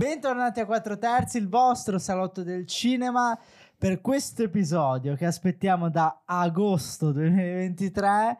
[0.00, 3.38] Bentornati a 4 terzi, il vostro salotto del cinema
[3.76, 8.38] per questo episodio che aspettiamo da agosto 2023.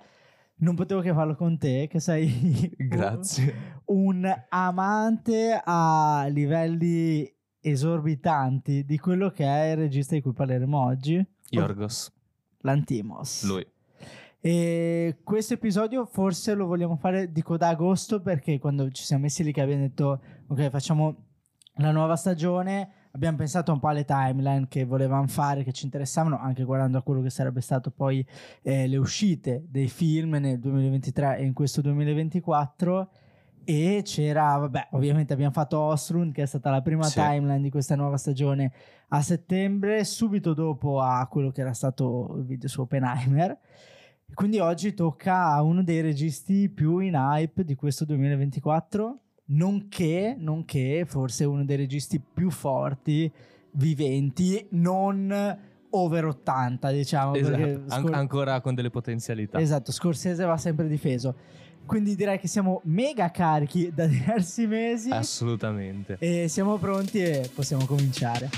[0.61, 3.83] Non potevo che farlo con te, che sei Grazie.
[3.89, 7.31] un amante a livelli
[7.61, 12.11] esorbitanti di quello che è il regista di cui parleremo oggi, Yorgos,
[12.61, 13.45] Lantimos.
[13.45, 13.67] lui.
[14.41, 19.45] E questo episodio forse lo vogliamo fare, dico da agosto, perché quando ci siamo messi
[19.45, 21.29] lì che abbiamo detto, ok, facciamo
[21.75, 26.39] la nuova stagione, abbiamo pensato un po' alle timeline che volevamo fare, che ci interessavano,
[26.39, 28.25] anche guardando a quello che sarebbe stato poi
[28.63, 33.11] eh, le uscite dei film nel 2023 e in questo 2024.
[33.65, 37.15] E c'era, vabbè, ovviamente abbiamo fatto Ostrund, che è stata la prima Sì.
[37.21, 38.73] timeline di questa nuova stagione
[39.09, 43.57] a settembre, subito dopo a quello che era stato il video su Oppenheimer.
[44.33, 49.19] Quindi oggi tocca a uno dei registi più in hype di questo 2024,
[49.53, 53.31] nonché, nonché forse uno dei registi più forti,
[53.73, 55.59] viventi, non
[55.91, 57.33] over 80, diciamo.
[57.33, 59.59] perché Esatto, an- scor- ancora con delle potenzialità.
[59.59, 61.35] Esatto, Scorsese va sempre difeso.
[61.87, 66.17] Quindi direi che siamo mega carichi da diversi mesi Assolutamente.
[66.21, 68.49] e siamo pronti e possiamo cominciare.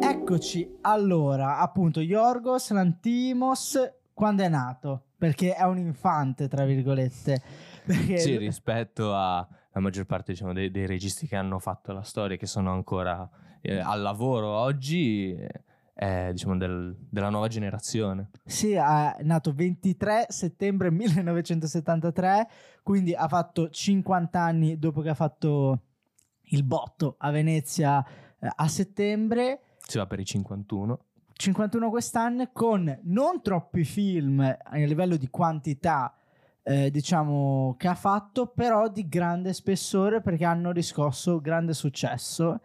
[0.00, 3.78] Eccoci, allora, appunto, Yorgos Lantimos
[4.18, 5.04] quando è nato?
[5.16, 7.40] Perché è un infante, tra virgolette.
[7.86, 12.36] Perché Sì, rispetto alla maggior parte diciamo, dei, dei registi che hanno fatto la storia,
[12.36, 15.48] che sono ancora eh, al lavoro oggi, eh,
[15.94, 18.30] è diciamo, del- della nuova generazione.
[18.44, 22.48] Sì, è nato 23 settembre 1973,
[22.82, 25.82] quindi ha fatto 50 anni dopo che ha fatto
[26.50, 28.04] il botto a Venezia
[28.40, 31.04] eh, a settembre, Si va per i 51.
[31.38, 36.12] 51 quest'anno con non troppi film a livello di quantità,
[36.64, 42.60] eh, diciamo, che ha fatto, però di grande spessore perché hanno riscosso grande successo.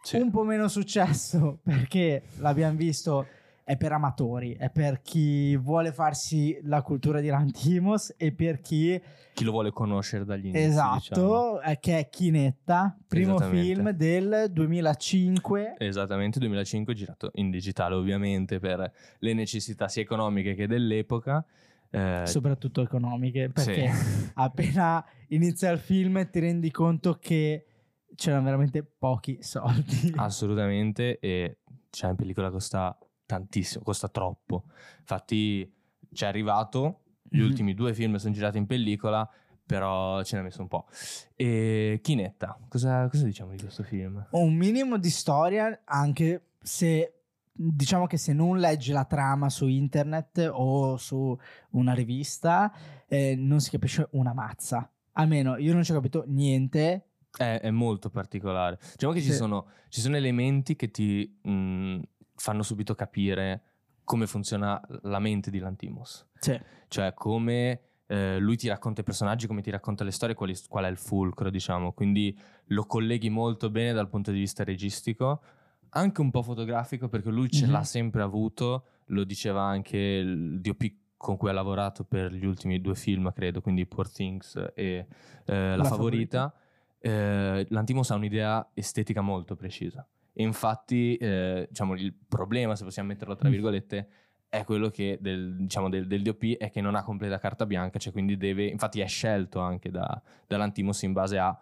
[0.00, 0.16] Sì.
[0.16, 3.26] Un po' meno successo perché l'abbiamo visto
[3.68, 9.02] è per amatori, è per chi vuole farsi la cultura di Lantimos e per chi
[9.34, 10.66] Chi lo vuole conoscere dagli inizi.
[10.66, 11.60] esatto, diciamo.
[11.62, 15.74] eh, che è Chinetta, primo film del 2005.
[15.78, 18.88] Esattamente, 2005 girato in digitale ovviamente per
[19.18, 21.44] le necessità sia economiche che dell'epoca.
[21.90, 24.30] Eh, soprattutto economiche, perché sì.
[24.34, 27.66] appena inizia il film ti rendi conto che
[28.14, 30.12] c'erano veramente pochi soldi.
[30.14, 31.58] Assolutamente, e
[31.90, 34.64] cioè in pellicola costa tantissimo, costa troppo.
[35.00, 35.70] Infatti
[36.12, 37.44] ci è arrivato, gli Mhm.
[37.44, 39.28] ultimi due film sono girati in pellicola,
[39.66, 40.86] però ce ha messo un po'.
[41.34, 44.26] E Chinetta, cosa, cosa diciamo di questo film?
[44.30, 47.12] Un minimo di storia, anche se
[47.52, 51.36] diciamo che se non leggi la trama su internet o su
[51.70, 52.72] una rivista,
[53.08, 54.88] eh, non si capisce una mazza.
[55.12, 57.08] Almeno io non ci ho capito niente.
[57.36, 58.78] È, è molto particolare.
[58.92, 59.36] Diciamo che ci, Sì.
[59.36, 62.00] sono, ci sono elementi che ti mh,
[62.36, 63.62] fanno subito capire
[64.04, 66.26] come funziona la mente di Lantimos.
[66.38, 70.54] Cioè, cioè come eh, lui ti racconta i personaggi, come ti racconta le storie, quali-
[70.68, 71.92] qual è il fulcro, diciamo.
[71.92, 75.42] Quindi lo colleghi molto bene dal punto di vista registico,
[75.90, 77.72] anche un po' fotografico, perché lui ce Mhm.
[77.72, 82.80] l'ha sempre avuto, lo diceva anche il DOP con cui ha lavorato per gli ultimi
[82.80, 85.06] due film, credo, quindi Poor Things e
[85.46, 86.54] eh, La, La Favorita.
[86.98, 90.06] Eh, Lantimos ha un'idea estetica molto precisa.
[90.38, 93.52] E infatti, eh, diciamo, il problema, se possiamo metterlo tra Mm.
[93.52, 94.08] virgolette,
[94.50, 97.98] è quello che del, diciamo, del, del DOP è che non ha completa carta bianca,
[97.98, 101.58] cioè quindi deve, infatti è scelto anche da, dall'Antimos in base a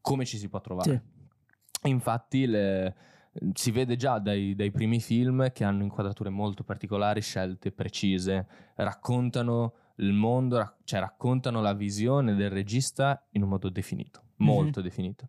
[0.00, 0.90] come ci si può trovare.
[1.84, 2.94] Infatti le-
[3.52, 9.74] si vede già dai, dai primi film che hanno inquadrature molto particolari, scelte precise, raccontano
[9.96, 15.28] il mondo, rac- cioè raccontano la visione del regista in un modo definito, molto definito.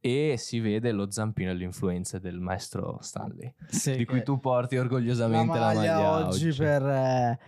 [0.00, 4.76] E si vede lo zampino e l'influenza del maestro Stanley, sì, di cui tu porti
[4.76, 7.38] orgogliosamente la maglia, oggi, Per, eh,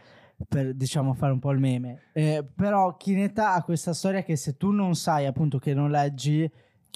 [0.48, 2.08] per, diciamo fare un po' il meme.
[2.12, 6.50] Eh, però Chineta ha questa storia che se tu non sai appunto che non leggi,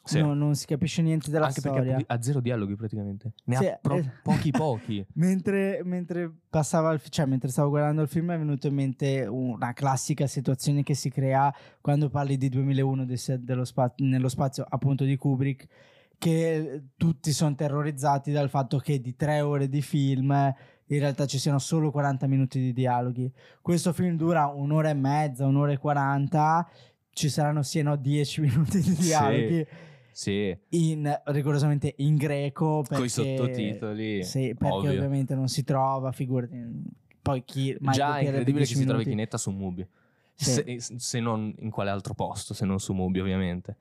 [0.05, 0.21] Sì.
[0.21, 1.97] no- non si capisce niente della Anche storia.
[1.97, 4.11] perché ha zero dialoghi praticamente, ne Sì, ha pro- eh.
[4.23, 5.07] pochi pochi.
[5.15, 10.27] Mentre, mentre il cioè mentre stavo guardando il film è venuto in mente una classica
[10.27, 15.17] situazione che si crea quando parli di 2001 de- dello spa- nello spazio appunto di
[15.17, 15.67] Kubrick
[16.19, 21.39] che tutti sono terrorizzati dal fatto che di tre ore di film in realtà ci
[21.39, 26.69] siano solo 40 minuti di dialoghi questo film dura un'ora e mezza un'ora e 40
[27.11, 29.93] ci saranno sì e no 10 minuti di dialoghi Sì,
[30.71, 34.25] in rigorosamente in greco perché, con i sottotitoli.
[34.25, 34.91] sì, perché ovvio.
[34.91, 36.57] ovviamente non si trova, figurati.
[37.21, 39.09] Poi chi mai Già è incredibile che 10 si trovi minuti?
[39.11, 39.87] Chinetta su Mubi.
[40.37, 43.77] Se, se, non in quale altro posto, se non su Mubi ovviamente.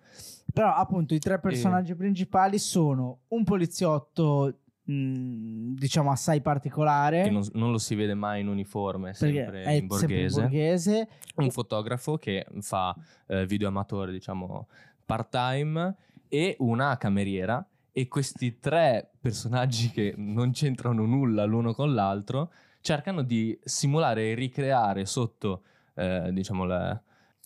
[0.52, 1.96] Però appunto i tre personaggi e...
[1.96, 8.50] principali sono un poliziotto diciamo assai particolare che non, non, lo si vede mai in
[8.50, 10.08] uniforme sempre in borghese.
[10.08, 12.94] sempre in borghese un fotografo che fa
[13.28, 14.68] eh, video amatore diciamo
[15.06, 15.96] part time
[16.34, 22.52] e una cameriera e questi tre personaggi che non c'entrano nulla l'uno con l'altro
[22.82, 25.62] cercano di simulare e ricreare sotto
[25.94, 27.04] eh, diciamo le...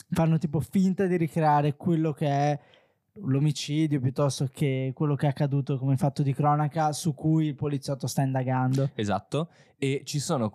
[0.10, 2.60] fanno tipo finta di ricreare quello che è
[3.24, 8.08] l'omicidio piuttosto che quello che è accaduto come fatto di cronaca su cui il poliziotto
[8.08, 8.90] sta indagando.
[8.96, 10.52] Esatto, e ci sono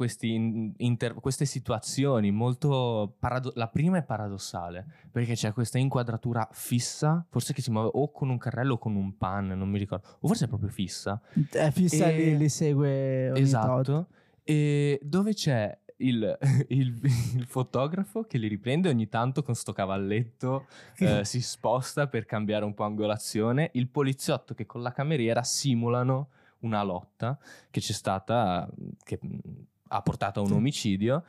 [0.79, 3.15] inter- queste situazioni molto...
[3.19, 8.11] Parado- la prima è paradossale, perché c'è questa inquadratura fissa, forse che si muove o
[8.11, 11.21] con un carrello o con un pan, non mi ricordo, o forse è proprio fissa.
[11.51, 14.07] È fissa e li, li segue ogni Esatto, tot.
[14.43, 17.01] e dove c'è il, il,
[17.37, 20.67] il, fotografo che li riprende ogni tanto con sto cavalletto
[20.99, 26.29] eh, si sposta per cambiare un po' angolazione, il poliziotto che con la cameriera simulano
[26.61, 27.39] una lotta
[27.71, 28.69] che c'è stata,
[29.03, 29.19] che
[29.89, 31.25] ha portato a un omicidio.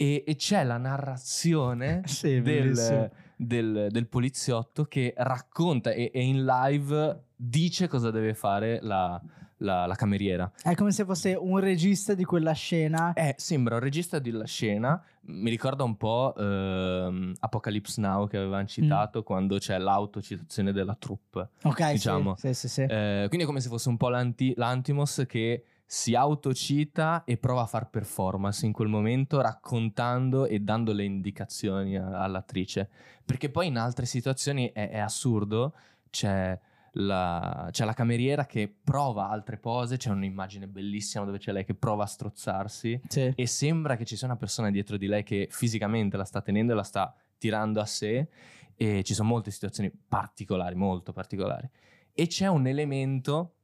[0.00, 6.44] E, e c'è la narrazione sì, del, del, del, poliziotto che racconta e, e in
[6.44, 9.20] live dice cosa deve fare la,
[9.58, 10.50] la, la, cameriera.
[10.62, 13.12] È come se fosse un regista di quella scena.
[13.12, 15.02] Eh, sembra un regista della scena.
[15.22, 19.22] Mi ricorda un po' ehm, Apocalypse Now che avevamo citato mm.
[19.22, 21.50] quando c'è l'autocitazione della troupe.
[21.62, 22.34] Ok, diciamo.
[22.36, 22.82] sì, sì, sì.
[22.82, 27.62] Eh, quindi è come se fosse un po' l'anti- l'Antimos che si autocita e prova
[27.62, 32.90] a far performance in quel momento raccontando e dando le indicazioni all'attrice.
[33.24, 35.74] Perché poi in altre situazioni è, è assurdo,
[36.10, 36.58] c'è
[37.00, 41.74] la, c'è la cameriera che prova altre pose, c'è un'immagine bellissima dove c'è lei che
[41.74, 43.32] prova a strozzarsi sì.
[43.34, 46.72] e sembra che ci sia una persona dietro di lei che fisicamente la sta tenendo
[46.72, 48.28] e la sta tirando a sé
[48.74, 51.68] e ci sono molte situazioni particolari, molto particolari.
[52.12, 53.54] E c'è un elemento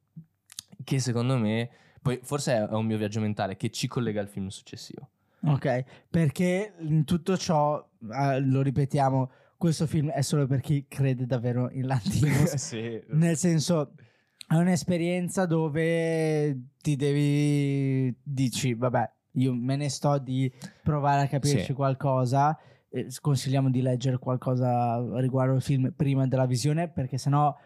[0.85, 1.71] che secondo me,
[2.03, 5.09] poi forse è un mio viaggio mentale, che ci collega al film successivo.
[5.47, 9.31] Ok, perché in tutto ciò, eh, lo ripetiamo,
[9.65, 12.53] questo film è solo per chi crede davvero in Lantimos.
[12.61, 13.03] sì.
[13.13, 13.95] Nel senso,
[14.47, 18.15] è un'esperienza dove ti devi...
[18.23, 20.53] dici, vabbè, io me ne sto di
[20.83, 21.73] provare a capirci sì.
[21.73, 22.55] qualcosa.
[22.91, 27.57] Eh, sconsigliamo di leggere qualcosa riguardo il film prima della visione, perché sennò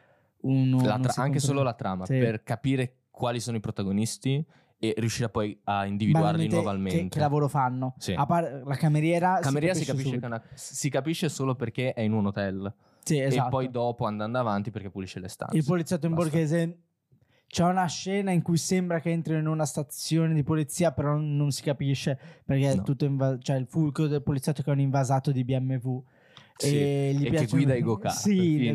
[0.43, 0.81] uno...
[0.81, 2.17] Tra- anche solo la trama, sì.
[2.17, 4.47] per capire quali sono i protagonisti
[4.79, 7.03] e riuscire poi a individuarli nuovamente.
[7.03, 7.95] Che, che, lavoro fanno?
[7.99, 8.15] Sì.
[8.15, 12.13] Par- la cameriera, cameriera si, capisce, si, capisce una, si capisce solo perché è in
[12.13, 12.73] un hotel.
[13.03, 13.47] Sì, esatto.
[13.47, 15.57] E poi dopo andando avanti perché pulisce le stanze.
[15.57, 16.31] Il poliziotto in Basta.
[16.31, 16.79] borghese
[17.49, 21.51] c'è una scena in cui sembra che entrino in una stazione di polizia, però non
[21.51, 22.81] si capisce perché no.
[22.81, 23.39] è tutto invaso.
[23.39, 26.05] Cioè, il fulcro del poliziotto che è un invasato di BMW.
[26.59, 28.17] Sì, e, gli e che guida i go-kart.
[28.17, 28.75] Sì,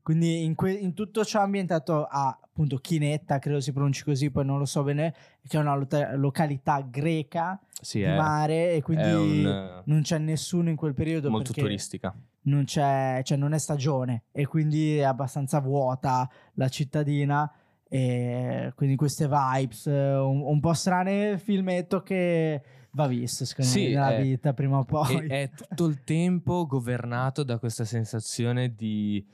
[0.00, 4.44] quindi in, que- in, tutto ciò ambientato a appunto Chinetta, credo si pronunci così, poi
[4.44, 5.12] non lo so bene,
[5.46, 10.18] che è una lo- località greca sì, di è, mare e quindi un, non c'è
[10.18, 11.28] nessuno in quel periodo.
[11.28, 12.14] Molto turistica.
[12.42, 17.52] Non, c'è, cioè non è stagione e quindi è abbastanza vuota la cittadina.
[17.88, 22.62] E quindi queste vibes un, un po' strane, filmetto che
[22.96, 25.26] va visto secondo sì, me nella è, vita prima o poi.
[25.26, 29.24] È, è tutto il tempo governato da questa sensazione di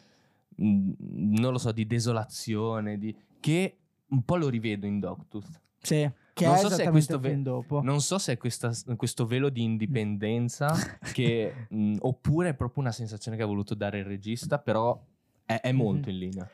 [0.57, 3.17] non lo so, di desolazione, di...
[3.41, 3.77] che
[4.09, 5.61] un po' lo rivedo in Dogtooth.
[5.81, 7.81] Sì, che non è so se è questo ve- dopo.
[7.83, 10.73] Non so se è questa, questo velo di indipendenza
[11.13, 15.01] che, mh, oppure è proprio una sensazione che ha voluto dare il regista, però
[15.45, 16.49] è, è molto in linea.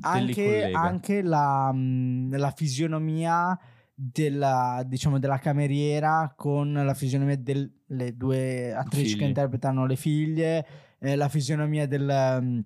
[0.00, 3.58] Anche, anche la, mh, la, fisionomia
[3.94, 9.18] della, diciamo, della cameriera con la fisionomia delle due attrici Figli.
[9.18, 10.66] che interpretano le figlie,
[10.98, 12.64] eh, la fisionomia del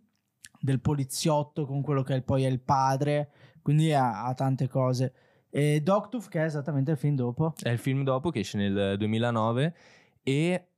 [0.60, 3.30] del poliziotto con quello che poi è il padre,
[3.62, 5.12] quindi ha, ha tante cose.
[5.50, 7.54] E Dogtooth che è esattamente il film dopo.
[7.60, 9.74] È il film dopo che esce nel 2009
[10.22, 10.68] e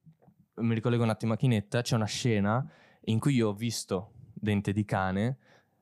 [0.54, 2.64] mi ricollego un attimo a Chinetta, c'è una scena
[3.04, 5.38] in cui io ho visto Dente di cane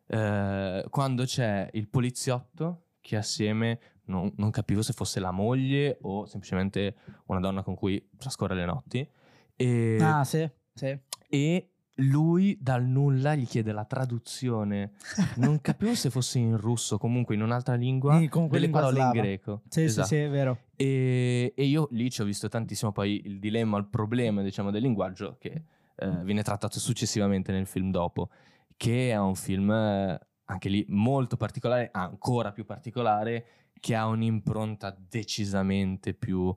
[0.07, 3.79] eh, quando c'è il poliziotto che assieme,
[4.09, 6.97] non, non, capivo se fosse la moglie o semplicemente
[7.27, 9.09] una donna con cui trascorre le notti.
[9.57, 10.99] E, ah sì, sì.
[11.29, 14.93] E lui dal nulla gli chiede la traduzione.
[15.37, 19.15] Non capivo se fosse in russo, comunque in un'altra lingua, sì, delle lingua parole slava.
[19.15, 19.63] in greco.
[19.69, 20.09] Sì, esatto.
[20.09, 20.59] sì, sì, è vero.
[20.77, 24.83] E, e, io lì ci ho visto tantissimo poi il dilemma, il problema, diciamo, del
[24.83, 25.63] linguaggio che
[25.97, 28.31] eh, viene trattato successivamente nel film dopo,
[28.77, 33.47] che è un film eh, anche lì molto particolare, ancora più particolare,
[33.81, 36.55] che ha un'impronta decisamente più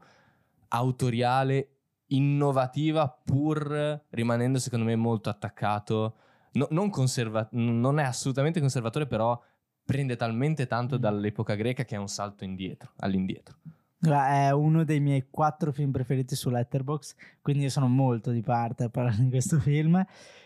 [0.70, 1.70] autoriale
[2.08, 6.16] innovativa pur rimanendo secondo me molto attaccato.
[6.54, 9.42] No, non, conserva- non è assolutamente conservatore, però
[9.84, 11.00] prende talmente tanto mm.
[11.00, 13.56] dall'epoca greca che è un salto indietro, all'indietro.
[14.02, 18.86] È uno dei miei quattro film preferiti su Letterboxd, quindi io sono molto di parte
[18.86, 20.04] a parlare di questo film.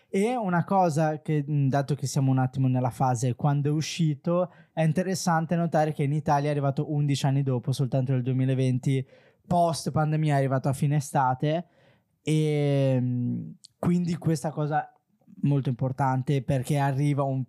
[0.07, 4.81] E una cosa che, dato che siamo un attimo nella fase quando è uscito, è
[4.81, 9.05] interessante notare che in Italia è arrivato 11 anni dopo, soltanto nel 2020,
[9.45, 11.67] post pandemia è arrivato a fine estate.
[12.21, 13.03] E
[13.77, 14.89] quindi questa cosa
[15.41, 17.43] molto importante perché arriva un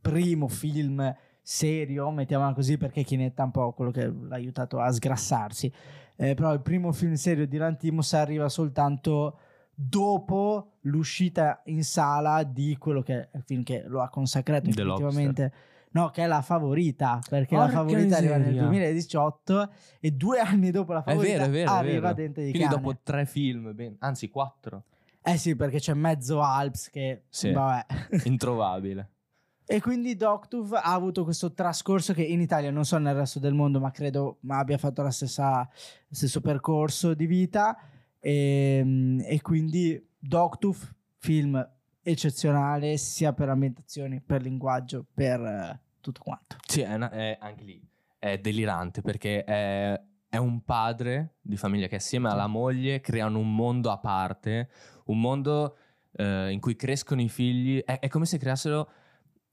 [0.00, 4.90] primo film serio, mettiamola così, perché Kinetta è un po' quello che l'ha aiutato a
[4.90, 5.72] sgrassarsi.
[6.16, 9.38] Eh, però il primo film serio di Lantimos arriva soltanto
[9.80, 15.52] dopo l'uscita in sala di quello che è il film che lo ha consacrato effettivamente.
[15.90, 18.34] No, che è la favorita, perché Porca la favorita miseria.
[18.34, 19.70] arriva nel 2018
[20.00, 22.82] e due anni dopo la favorita è vero, è vero, arriva Dente di Quindi cane.
[22.82, 24.84] dopo tre film, ben, anzi quattro.
[25.22, 27.22] Eh sì, perché c'è mezzo Alps che...
[27.28, 27.86] Sì, vabbè.
[28.24, 29.10] introvabile.
[29.64, 33.54] E quindi Doctove ha avuto questo trascorso che in Italia, non so nel resto del
[33.54, 37.78] mondo, ma credo ma abbia fatto lo stesso percorso di vita.
[38.20, 40.78] E, ehm, e quindi Doctove,
[41.18, 41.68] film
[42.02, 46.56] eccezionale sia per ambientazioni, per linguaggio, per uh, tutto quanto.
[46.66, 51.86] Sì, è, una, è anche lì è delirante perché è, è, un padre di famiglia
[51.86, 54.70] che assieme alla moglie creano un mondo a parte,
[55.04, 55.76] un mondo
[56.12, 57.78] uh, in cui crescono i figli.
[57.84, 58.90] È, è come se creassero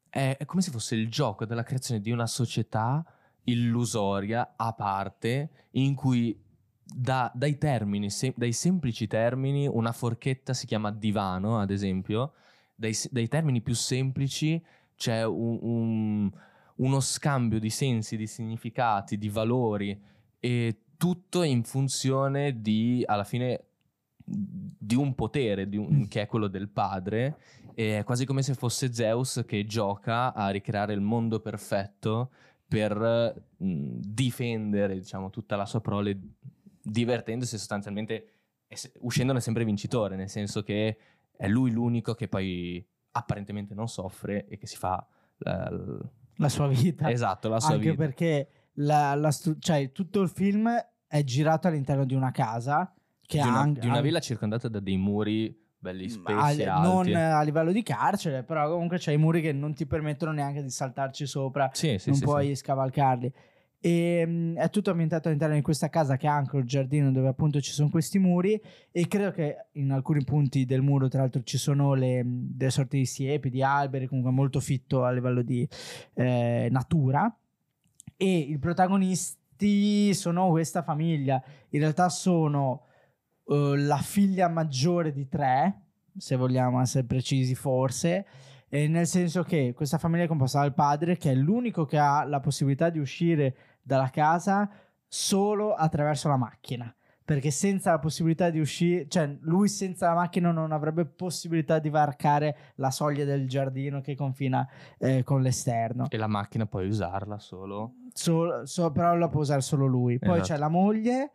[0.10, 3.04] è come se fosse il gioco della creazione di una società
[3.44, 6.42] illusoria a parte in cui
[6.86, 12.34] da, dai termini, se, dai semplici termini, una forchetta si chiama divano, ad esempio,
[12.76, 14.64] dai, dai termini più semplici
[14.96, 16.32] c'è un, un,
[16.76, 20.00] uno scambio di sensi, di significati, di valori
[20.40, 23.64] e tutto in funzione di, alla fine,
[24.24, 27.38] di un potere di un, che è quello del padre.
[27.74, 32.32] È quasi come se fosse Zeus che gioca a ricreare il mondo perfetto
[32.68, 36.18] per mh, difendere diciamo, tutta la sua prole,
[36.86, 38.28] divertendosi sostanzialmente,
[39.00, 40.98] uscendone sempre vincitore, nel senso che
[41.36, 45.06] è lui l'unico che poi apparentemente non soffre e che si fa
[45.38, 45.72] la,
[46.38, 47.10] la sua vita.
[47.10, 48.04] Esatto, la sua Anche vita.
[48.04, 50.70] perché la, la stru- cioè, tutto il film
[51.08, 52.94] è girato all'interno di una casa.
[53.28, 57.12] Che di, una, anche, di una villa circondata da dei muri belli spessi, a, non
[57.14, 60.70] a livello di carcere, però comunque c'è i muri che non ti permettono neanche di
[60.70, 63.34] saltarci sopra, sì, sì, non sì, puoi scavalcarli.
[63.86, 67.28] E um, è tutto ambientato all'interno di questa casa che ha anche il giardino dove
[67.28, 68.60] appunto ci sono questi muri
[68.92, 72.98] e credo che in alcuni punti del muro tra l'altro ci sono le, delle sorti
[72.98, 75.70] di siepi, di alberi, comunque molto fitto a livello di
[76.16, 77.32] eh, natura.
[78.18, 81.40] E i protagonisti sono questa famiglia,
[81.70, 82.86] in realtà sono
[83.44, 85.82] uh, la figlia maggiore di tre,
[86.18, 88.26] se vogliamo essere precisi forse,
[88.68, 92.24] eh, nel senso che questa famiglia è composta dal padre che è l'unico che ha
[92.24, 94.70] la possibilità di uscire dalla casa
[95.08, 96.94] solo attraverso la macchina
[97.26, 101.90] perché senza la possibilità di uscire, cioè lui senza la macchina non avrebbe possibilità di
[101.90, 104.68] varcare la soglia del giardino che confina
[105.00, 106.06] eh, con l'esterno.
[106.08, 107.96] E la macchina puoi usarla solo?
[108.14, 110.20] Solo, so, però la può usare solo lui.
[110.20, 110.54] Poi esatto.
[110.54, 111.32] c'è la moglie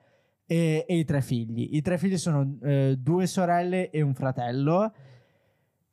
[0.47, 1.71] e, e, i tre figli.
[1.73, 4.92] I tre figli sono eh, due sorelle e un fratello.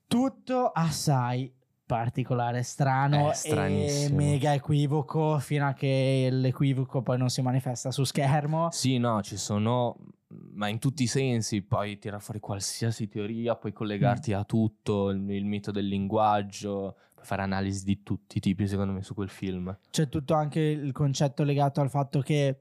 [0.05, 1.51] Tutto assai
[1.87, 8.69] particolare, strano e mega equivoco fino a che l'equivoco poi non si manifesta su schermo.
[8.71, 9.95] Sì, no, ci sono,
[10.27, 14.37] ma in tutti i sensi, poi tira fuori qualsiasi teoria, puoi collegarti mm.
[14.37, 18.91] a tutto, il, il, mito del linguaggio, puoi fare analisi di tutti i tipi secondo
[18.91, 19.75] me su quel film.
[19.89, 22.57] C'è tutto anche il concetto legato al fatto che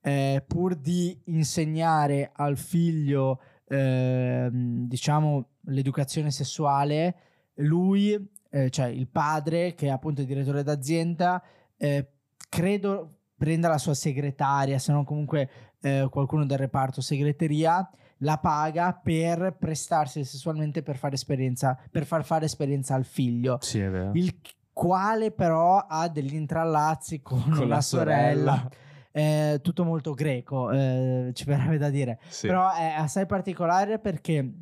[0.00, 7.16] eh, pur di insegnare al figlio, eh, diciamo, l'educazione sessuale,
[7.56, 11.42] lui eh, cioè il padre, che è appunto il direttore d'azienda,
[11.76, 12.08] eh,
[12.48, 15.48] credo prenda la sua segretaria, se non comunque
[15.80, 17.88] eh, qualcuno del reparto segreteria,
[18.18, 23.58] la paga per prestarsi sessualmente per fare esperienza, per far fare esperienza al figlio.
[23.60, 24.10] Sì, è vero.
[24.14, 24.40] Il
[24.72, 28.56] quale però ha degli intrallazzi con, con la sorella.
[28.56, 28.70] sorella.
[29.10, 32.20] Eh, tutto molto greco, eh, ci verrebbe da dire.
[32.28, 32.46] Sì.
[32.46, 34.52] Però è assai particolare perché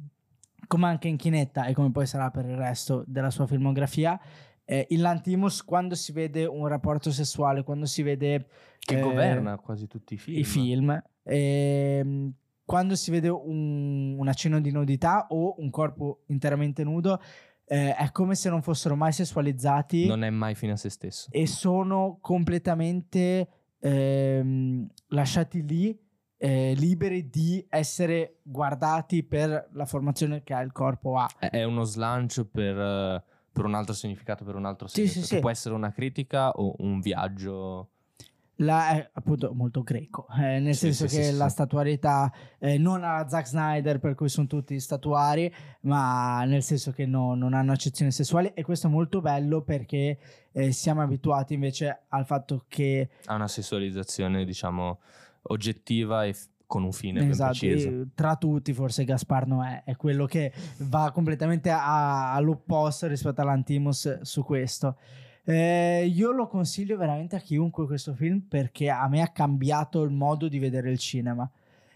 [0.67, 4.21] come anche in Chinetta e come poi sarà per il resto della sua filmografia,
[4.65, 8.47] eh, in Lantimos quando si vede un rapporto sessuale, quando si vede...
[8.79, 10.39] Che eh, governa quasi tutti i film.
[10.39, 11.03] I film.
[11.23, 12.33] Eh,
[12.65, 17.21] quando si vede un, un accenno di nudità o un corpo interamente nudo,
[17.65, 20.07] eh, è come se non fossero mai sessualizzati.
[20.07, 21.29] Non è mai fine a se stesso.
[21.31, 25.97] E sono completamente ehm, lasciati lì
[26.39, 31.29] eh, liberi di essere guardati per la formazione che il corpo ha.
[31.39, 35.21] È uno slancio per, eh, per un altro significato, per un altro senso.
[35.21, 35.39] Sì, sì.
[35.41, 37.91] Può essere una critica o un viaggio
[38.61, 42.79] la, è appunto molto greco, eh, nel sì, senso sì, che sì, la statuarietà eh,
[42.79, 45.53] non ha Zack Snyder per cui sono tutti statuari,
[45.83, 50.19] ma nel senso che no, non hanno accezioni sessuali e questo è molto bello perché
[50.53, 53.11] eh, siamo abituati invece al fatto che...
[53.27, 55.01] Ha una sessualizzazione diciamo
[55.49, 57.65] oggettiva e f- con un fine esatto,
[58.15, 64.43] tra tutti forse Gaspar Noè è quello che va completamente a, all'opposto rispetto all'Antimos su
[64.43, 64.99] questo.
[65.45, 70.11] Eh, io lo consiglio veramente a chiunque questo film perché a me ha cambiato il
[70.11, 71.49] modo di vedere il cinema.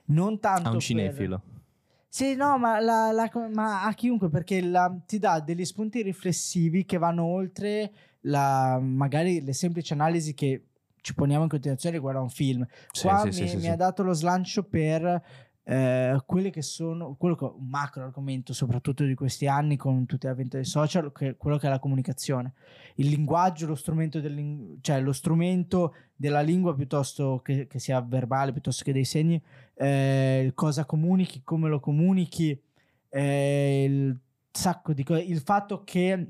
[0.07, 1.43] Non tanto a un cinefilo.
[1.45, 1.59] Per...
[2.07, 6.85] Sì, no, ma, la, la, ma a chiunque perché la, ti dà degli spunti riflessivi
[6.85, 7.93] che vanno oltre
[8.23, 10.70] la, magari le semplici analisi che
[11.01, 12.67] ci poniamo in continuazione riguardo a un film.
[13.01, 15.23] Qua sì, mi, sì, mi ha dato lo slancio per
[15.71, 20.07] eh, quelli che sono quello che è un macro argomento soprattutto di questi anni con
[20.07, 22.55] tutti gli avvento dei social che quello che è la comunicazione
[22.97, 28.53] il linguaggio lo strumento, del, cioè lo strumento della lingua piuttosto che, che, sia verbale
[28.53, 29.41] piuttosto che dei segni
[29.75, 32.61] eh, cosa comunichi come lo comunichi
[33.09, 34.19] eh, il
[34.51, 36.27] sacco di cose il fatto che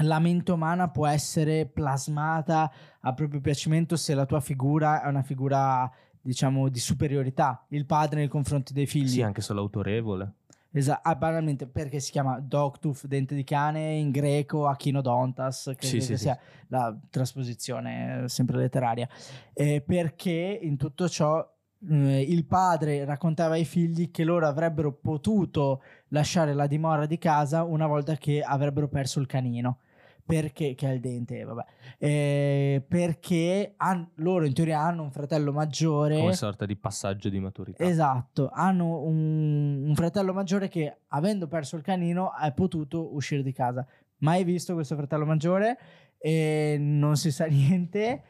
[0.00, 5.22] la mente umana può essere plasmata a proprio piacimento se la tua figura è una
[5.22, 9.08] figura diciamo, di superiorità, il padre nei confronti dei figli.
[9.08, 10.32] Sì, anche solo autorevole.
[10.72, 16.00] Esatto, ah, banalmente perché si chiama Dogtooth, dente di cane, in greco Achinodontas, che sì,
[16.00, 16.64] sì, sia sì.
[16.68, 19.08] la trasposizione eh, sempre letteraria.
[19.54, 21.48] Eh, perché in tutto ciò
[21.88, 27.62] eh, il padre raccontava ai figli che loro avrebbero potuto lasciare la dimora di casa
[27.62, 29.78] una volta che avrebbero perso il canino
[30.26, 31.64] perché che è il dente, vabbè,
[31.98, 36.18] eh, perché han, loro in teoria hanno un fratello maggiore.
[36.18, 37.84] Come sorta di passaggio di maturità.
[37.84, 43.52] Esatto, hanno un, un, fratello maggiore che avendo perso il canino è potuto uscire di
[43.52, 43.86] casa.
[44.18, 45.78] Mai visto questo fratello maggiore
[46.18, 48.22] e non si sa niente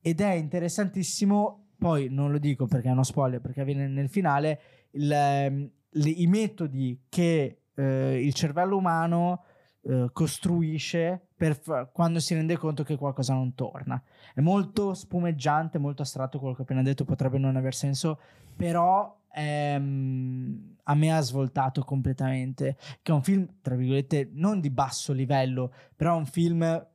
[0.00, 4.60] ed è interessantissimo, poi non lo dico perché è uno spoiler, perché avviene nel finale,
[4.92, 9.44] il, ehm, le, i metodi che eh, il cervello umano
[9.82, 14.02] eh, costruisce per quando si rende conto che qualcosa non torna.
[14.34, 18.18] È molto spumeggiante, molto astratto quello che ho appena detto, potrebbe non aver senso,
[18.54, 22.76] però ehm, a me ha svoltato completamente.
[23.00, 26.86] Che è un film, tra virgolette, non di basso livello, però è un film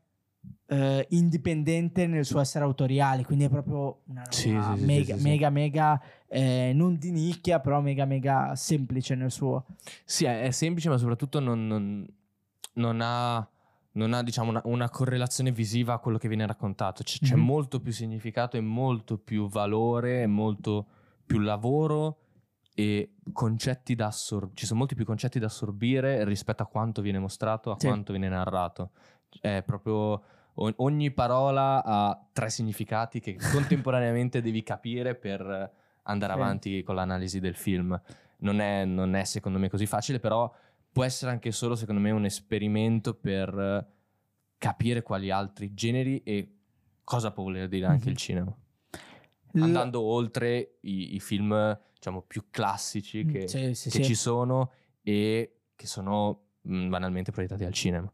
[0.67, 5.23] eh, indipendente nel suo essere autoriale, quindi è proprio una roba sì, sì, mega, sì,
[5.23, 9.65] mega, mega, eh, non di nicchia, però mega, mega semplice nel suo.
[10.03, 12.07] Sì, è, è semplice, ma soprattutto non, non,
[12.73, 13.49] non ha
[13.95, 17.03] non ha diciamo, una, una, correlazione visiva a quello che viene raccontato.
[17.03, 17.31] C- mm-hmm.
[17.31, 17.45] C'è mhm.
[17.45, 20.85] molto più significato e molto più valore, molto
[21.25, 22.19] più lavoro
[22.73, 24.55] e concetti da assorbire.
[24.55, 27.87] Ci sono molti più concetti da assorbire rispetto a quanto viene mostrato, a sì.
[27.87, 28.91] quanto viene narrato.
[29.39, 30.21] È proprio
[30.55, 35.71] ogni parola ha tre significati che contemporaneamente devi capire per
[36.03, 36.39] andare sì.
[36.39, 37.99] avanti con l'analisi del film.
[38.37, 40.53] Non è, non è secondo me così facile, però
[40.95, 43.85] può essere anche solo, secondo me, un esperimento per
[44.57, 46.55] capire quali altri generi e
[47.03, 48.11] cosa può voler dire anche mm-hmm.
[48.11, 48.57] il cinema.
[49.55, 54.05] Andando L- oltre i, i, film, diciamo, più classici mm, che, sì, sì, che sì.
[54.05, 58.09] ci sono e che sono mm, banalmente proiettati al cinema.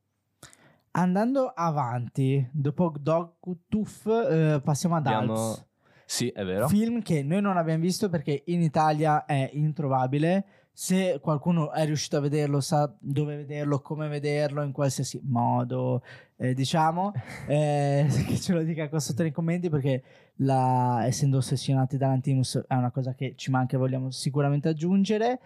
[0.93, 3.33] Andando avanti, dopo Dog
[3.69, 5.33] Tooth, eh, passiamo ad Abbiamo...
[5.33, 5.69] Alps.
[6.03, 6.67] Sì, è vero.
[6.67, 12.17] Film che noi non abbiamo visto perché in Italia è introvabile se qualcuno è riuscito
[12.17, 16.01] a vederlo, sa dove vederlo, come vederlo, in qualsiasi modo,
[16.37, 17.11] eh, diciamo,
[17.47, 20.03] eh, che ce lo dica qua sotto nei commenti perché
[20.37, 25.39] la, essendo ossessionati dall'Antimus è una cosa che ci manca e vogliamo sicuramente aggiungere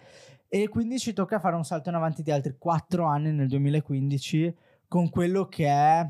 [0.48, 4.56] e quindi ci tocca fare un salto in avanti di altri 4 anni nel 2015
[4.88, 6.08] con quello che è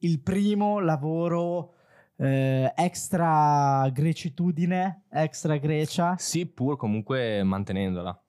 [0.00, 1.72] il primo lavoro
[2.16, 6.16] eh, extra grecitudine, extra Grecia.
[6.18, 8.22] Sì, pur comunque mantenendola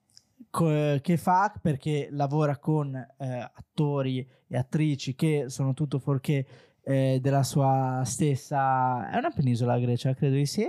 [0.52, 6.46] che fa perché lavora con eh, attori e attrici che sono tutto fuorché
[6.82, 10.68] eh, della sua stessa è una penisola grecia credo di sì,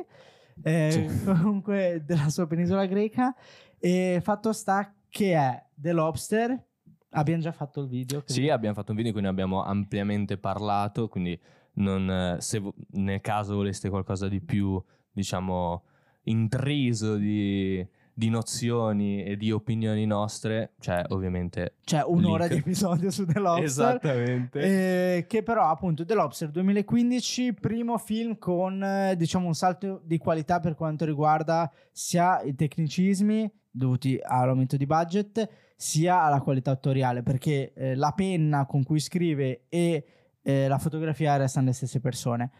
[0.63, 1.25] eh, sì.
[1.25, 3.35] comunque della sua penisola greca
[3.79, 6.67] e fatto sta che è The Lobster
[7.13, 8.33] abbiamo già fatto il video credo.
[8.35, 11.41] sì abbiamo fatto un video in cui ne abbiamo ampiamente parlato quindi
[11.75, 15.85] non, se nel caso voleste qualcosa di più diciamo
[16.25, 21.77] intriso di di nozioni e di opinioni nostre, cioè ovviamente...
[21.83, 22.53] C'è un'ora link.
[22.53, 23.65] di episodio su The Lobster.
[23.65, 24.61] Esattamente.
[24.61, 30.19] eh, che però appunto The Lobster 2015, primo film con eh, diciamo un salto di
[30.19, 37.23] qualità per quanto riguarda sia i tecnicismi dovuti all'aumento di budget, sia alla qualità attoriale,
[37.23, 40.05] perché eh, la penna con cui scrive e
[40.43, 42.51] eh, la fotografia restano le stesse persone.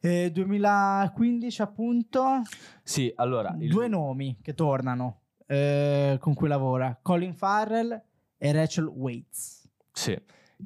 [0.00, 2.42] Eh, 2015 appunto,
[2.82, 3.54] Sì, allora...
[3.58, 8.00] il- due nomi che tornano eh, con cui lavora, Colin Farrell
[8.36, 9.68] e Rachel Waits.
[9.92, 10.16] Sì,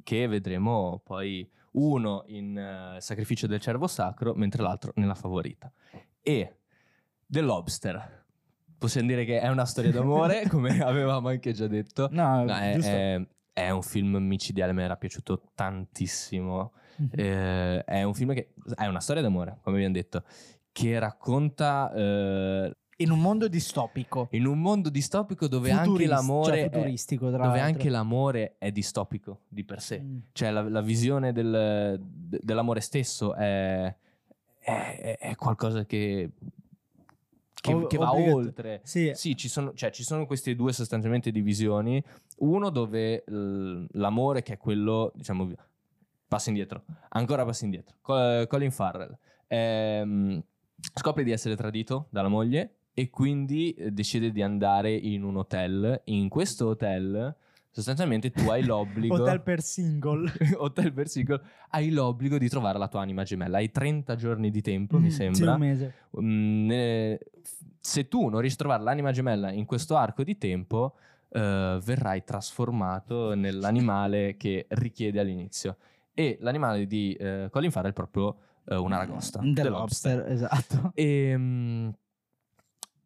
[0.03, 5.73] che vedremo poi uno in eh, Sacrificio del Cervo Sacro, mentre l'altro nella Favorita.
[6.21, 6.59] E
[7.27, 8.21] The Lobster.
[8.77, 12.09] Possiamo dire che è una storia d'amore, come avevamo anche già detto.
[12.11, 16.73] No, No, è, è- è un film micidiale, mi era piaciuto tantissimo.
[16.97, 17.09] Mhm.
[17.15, 20.23] Eh, è un film che è una storia d'amore, come abbiamo detto,
[20.73, 24.29] che racconta eh, in un mondo distopico.
[24.33, 26.69] in un mondo distopico dove anche Futurist- l'amore cioè è-
[27.29, 30.01] dove anche l'amore è distopico di per sé.
[30.01, 30.19] Mm.
[30.33, 33.95] Cioè la, la visione del- de- dell'amore stesso è,
[34.61, 36.31] è- è qualcosa che,
[37.55, 38.81] che, O- che va obbligato- oltre.
[38.85, 42.03] Sì, Sì, ci sono, cioè, ci sono queste due sostanzialmente divisioni.
[42.39, 45.51] Uno dove l'amore, che è quello, diciamo,
[46.33, 47.97] passa indietro, ancora passa indietro.
[48.01, 49.15] Co- Colin Farrell
[49.49, 50.43] ehm,
[50.95, 56.01] scopre di essere tradito dalla moglie e quindi eh, decide di andare in un hotel.
[56.05, 57.35] In questo hotel,
[57.71, 59.15] sostanzialmente, tu hai l'obbligo.
[59.21, 60.33] hotel per single.
[60.57, 61.41] hotel per single,
[61.71, 63.59] hai l'obbligo di trovare la tua anima gemella.
[63.59, 65.53] Hai 30 giorni di tempo, mi Mm, Sì, sembra.
[65.53, 65.93] un mese.
[66.19, 66.71] Mm,
[67.79, 70.95] se tu non riesci a trovare l'anima gemella in questo arco di tempo,
[71.31, 75.77] eh, verrai trasformato nell'animale che richiede all'inizio.
[76.15, 79.41] E l'animale di eh, Colin Farrell è proprio eh, una ragosta.
[79.41, 80.93] The The Lobster, esatto.
[80.95, 81.89] E, mm,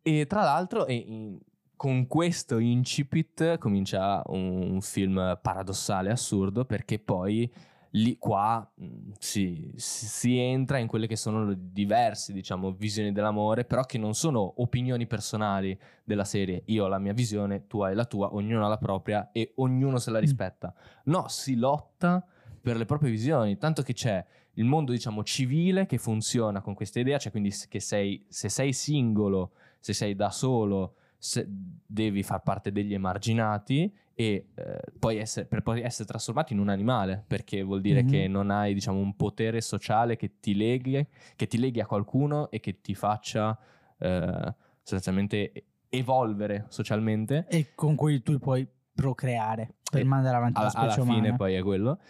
[0.03, 1.39] e tra l'altro, e
[1.77, 7.51] con questo incipit comincia un film paradossale, assurdo, perché poi
[7.91, 13.83] lì qua mm, si, si- entra in quelle che sono diverse, diciamo, visioni dell'amore, però
[13.85, 16.63] che non sono opinioni personali della serie.
[16.67, 19.99] Io ho la mia visione, tu hai la tua, ognuno ha la propria e ognuno
[19.99, 20.75] se la rispetta.
[21.05, 22.25] No, si lotta
[22.67, 24.25] per le proprie visioni, tanto che c'è
[24.55, 28.73] il mondo, diciamo, civile che funziona con questa idea, cioè quindi che sei, se sei
[28.73, 35.47] singolo, se sei da solo, se- devi far parte degli emarginati e eh, poi essere,
[35.47, 38.09] per poi essere trasformato in un animale, perché vuol dire Mhm.
[38.09, 42.51] che non hai, diciamo, un potere sociale che ti leghi, che ti leghi a qualcuno
[42.51, 43.57] e che ti faccia
[43.99, 45.53] eh, sostanzialmente
[45.89, 47.47] evolvere socialmente.
[47.49, 51.23] E con cui tu puoi procreare per E mandare avanti alla, la specie alla umana.
[51.23, 52.01] fine poi è quello.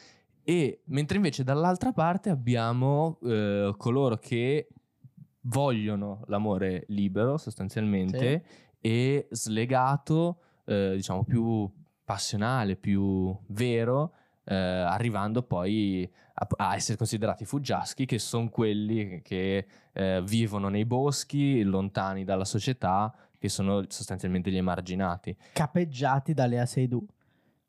[0.49, 4.69] E mentre invece dall'altra parte abbiamo eh, coloro che
[5.41, 8.45] vogliono l'amore libero sostanzialmente
[8.81, 11.69] e slegato, eh, diciamo più
[12.05, 14.13] passionale, più vero,
[14.45, 20.85] eh, arrivando poi a, a essere considerati fuggiaschi, che sono quelli che eh, vivono nei
[20.85, 25.37] boschi, lontani dalla società, che sono sostanzialmente gli emarginati.
[25.53, 27.05] Capeggiati da Lea Seydoux.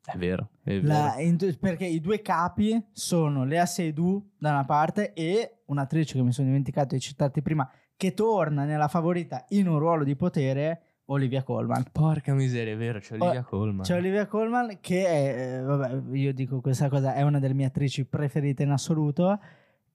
[0.04, 0.86] È vero, è vero.
[0.86, 6.22] La- in- perché i due capi sono Lea Seydoux da una parte e un'attrice che
[6.22, 10.82] mi sono dimenticato di citarti prima, che torna nella favorita in un ruolo di potere,
[11.06, 11.84] Olivia Colman.
[11.92, 13.82] Porca miseria, è vero, c'è Olivia Oh, Colman.
[13.82, 17.66] C'è Olivia Colman che è, eh, vabbè, io dico questa cosa, è una delle mie
[17.66, 19.38] attrici preferite in assoluto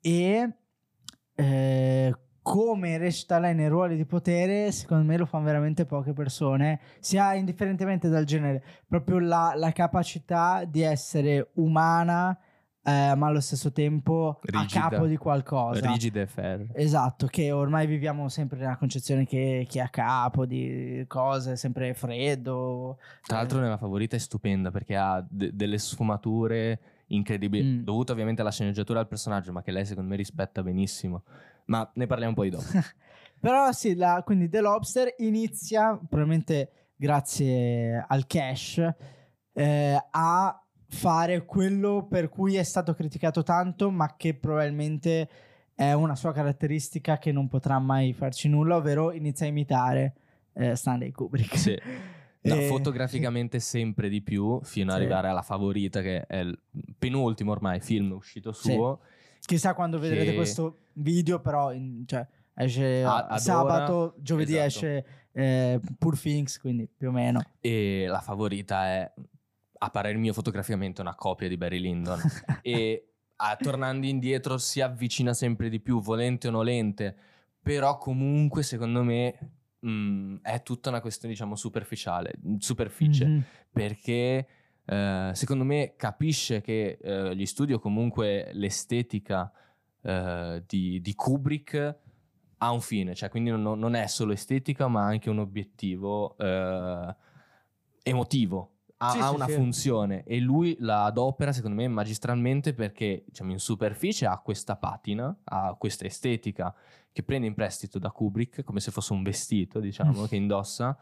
[0.01, 0.53] e
[1.35, 6.79] eh, come recita lei nei ruoli di potere, secondo me lo fanno veramente poche persone,
[6.99, 12.37] sia indifferentemente dal genere, proprio la, la capacità di essere umana
[12.85, 14.85] eh, ma allo stesso tempo Rigida.
[14.85, 15.89] a capo di qualcosa.
[15.89, 16.67] Rigida e ferrea.
[16.73, 21.55] Esatto, che ormai viviamo sempre nella concezione che chi è a capo di cose è
[21.55, 22.97] sempre freddo.
[23.25, 27.83] Tra l'altro nella favorita è stupenda perché ha de- delle sfumature incredibili, Mm.
[27.83, 31.23] dovute ovviamente alla sceneggiatura del personaggio, ma che lei secondo me rispetta benissimo.
[31.65, 32.63] Ma ne parliamo poi dopo.
[33.39, 38.81] Però sì, la- quindi The Lobster inizia, probabilmente grazie al cash,
[39.53, 45.29] eh, a fare quello per cui è stato criticato tanto, ma che probabilmente
[45.75, 50.13] è una sua caratteristica che non potrà mai farci nulla, ovvero inizia a imitare
[50.53, 51.57] eh, Stanley Kubrick.
[51.57, 51.77] Sì.
[52.45, 55.03] No, fotograficamente sempre di più, fino ad Sì.
[55.05, 56.59] arrivare alla favorita, che è il
[56.99, 58.71] penultimo ormai film uscito Sì.
[59.45, 62.25] Chissà quando vedrete Che- questo video, però in- cioè,
[62.55, 64.67] esce A- sabato, ora, giovedì esatto.
[64.67, 67.41] esce eh, Poor Things, quindi più o meno.
[67.59, 69.11] E la favorita è,
[69.79, 72.19] a parer mio, fotograficamente una copia di Barry Lyndon.
[72.61, 77.15] e ah, tornando indietro si avvicina sempre di più, volente o nolente,
[77.61, 79.35] però comunque secondo me
[79.79, 83.43] mh, mm, è tutta una questione, diciamo, superficiale, superficie, Mhm.
[83.71, 84.47] perché
[84.85, 89.51] eh, secondo me capisce che eh, gli studi o comunque l'estetica
[90.01, 91.97] eh, di, di Kubrick
[92.57, 97.15] ha un fine, cioè quindi non, non è solo estetica ma anche un obiettivo eh,
[98.03, 99.53] emotivo, ha, Sì, ha sì, una sì.
[99.53, 105.35] funzione e lui la adopera secondo me magistralmente perché diciamo, in superficie ha questa patina,
[105.45, 106.73] ha questa estetica
[107.11, 110.97] che prende in prestito da Kubrick come se fosse un vestito diciamo che indossa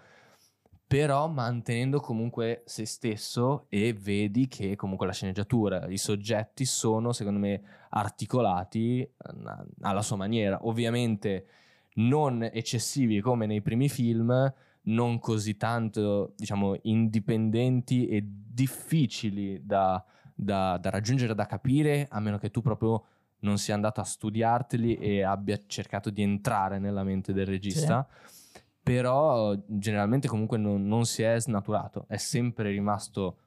[0.92, 7.40] però mantenendo comunque se stesso e vedi che comunque la sceneggiatura, i soggetti sono secondo
[7.40, 9.10] me articolati eh,
[9.80, 11.46] alla sua maniera, ovviamente
[11.94, 20.04] non eccessivi come nei primi film, non così tanto diciamo indipendenti e difficili da,
[20.36, 23.06] da, da raggiungere, da capire, a meno che tu proprio
[23.44, 28.06] non sia andato a studiarteli e abbia cercato di entrare nella mente del regista
[28.84, 33.38] però generalmente comunque non, non si è snaturato, è sempre rimasto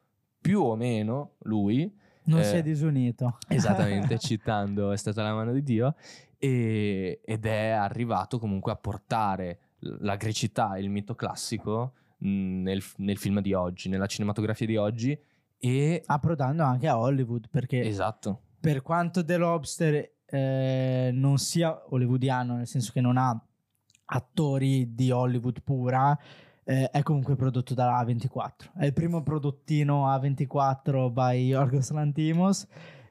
[0.41, 1.93] più o meno lui,
[2.27, 3.39] Non Eh, si è disunito.
[3.49, 5.95] esattamente citando è stata la mano di Dio,
[6.39, 12.29] e- ed è arrivato comunque a portare la grecità il mito classico mh,
[12.63, 15.19] nel, nel film di oggi, nella cinematografia di oggi,
[15.59, 16.03] e...
[16.07, 22.67] Approdando anche a Hollywood perché Esatto, per quanto The Lobster eh, non sia hollywoodiano, nel
[22.67, 23.39] senso che non ha
[24.07, 26.17] attori di Hollywood pura,
[26.65, 28.73] eh, è comunque prodotto da A24.
[28.77, 32.67] È il primo prodottino A24 by Yorgos Lantimos,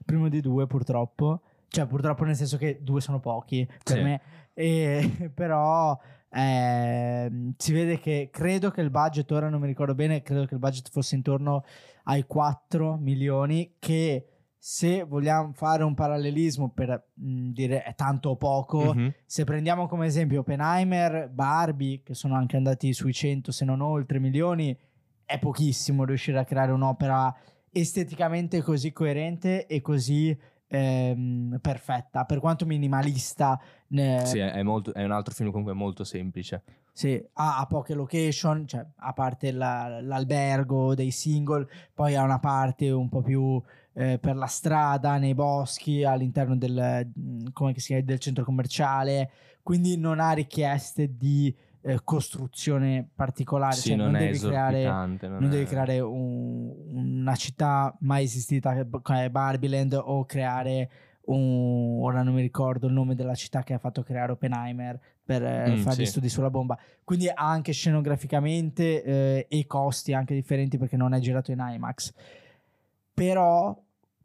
[0.06, 1.42] primo di due purtroppo.
[1.68, 4.02] Cioè, purtroppo nel senso che due sono pochi per Sì.
[4.04, 4.22] me.
[4.54, 5.98] E, però
[6.30, 10.54] ehm, si vede che credo che il budget, ora non mi ricordo bene, credo che
[10.54, 11.64] il budget fosse intorno
[12.04, 14.28] ai 4 milioni che
[14.66, 19.14] se vogliamo fare un parallelismo per mh, dire è tanto o poco, Mhm.
[19.26, 24.20] se prendiamo come esempio Oppenheimer, Barbie, che sono anche andati sui 100 se non oltre
[24.20, 24.74] milioni,
[25.26, 27.36] è pochissimo riuscire a creare un'opera
[27.70, 33.60] esteticamente così coerente e così ehm, perfetta, per quanto minimalista.
[33.92, 36.64] eh, Sì, è, è molto- è un altro film comunque molto semplice.
[36.94, 42.40] sì, ha, ha poche location, cioè a parte la- l'albergo dei single, poi ha una
[42.40, 43.62] parte un po' più
[43.94, 48.44] eh, per la strada, nei boschi, all'interno del, mm, come che si chiama, del centro
[48.44, 49.30] commerciale,
[49.62, 55.28] quindi non ha richieste di eh, costruzione particolare, Sì, cioè non, non, devi creare, esorbitante.
[55.28, 56.72] non devi creare un-
[57.20, 60.90] una città mai esistita come Barbieland o creare
[61.26, 65.44] un, ora non mi ricordo il nome della città che ha fatto creare Oppenheimer per
[65.44, 66.12] eh, Mm, fare gli sì.
[66.12, 66.78] studi sulla bomba.
[67.04, 72.14] Quindi anche scenograficamente eh, e costi anche differenti perché non è girato in IMAX.
[73.14, 73.78] Però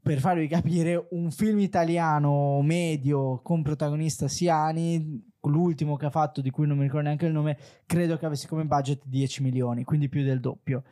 [0.08, 6.48] per farvi capire, un film italiano medio con protagonista Siani, l'ultimo che ha fatto, di
[6.48, 10.08] cui non mi ricordo neanche il nome, credo che avesse come budget 10 milioni, quindi
[10.08, 10.84] più del doppio.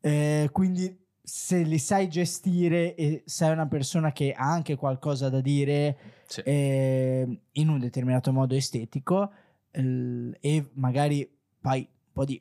[0.00, 5.42] Eh, quindi se li sai gestire e sei una persona che ha anche qualcosa da
[5.42, 6.40] dire Sì.
[6.40, 9.30] eh, in un determinato modo estetico
[9.72, 11.30] eh, e magari
[11.60, 12.40] fai un po' di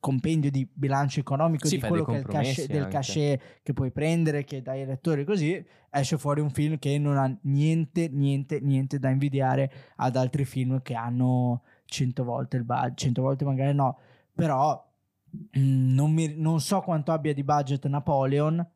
[0.00, 3.92] compendio di bilancio economico Sì, di quello che è il cachet, del cachet che puoi
[3.92, 8.58] prendere che dai ai lettori così esce fuori un film che non ha niente niente
[8.60, 13.72] niente da invidiare ad altri film che hanno 100 volte il budget 100 volte magari
[13.74, 13.98] no
[14.32, 14.84] però
[15.58, 18.68] mm, non, mi- non so quanto abbia di budget Napoleon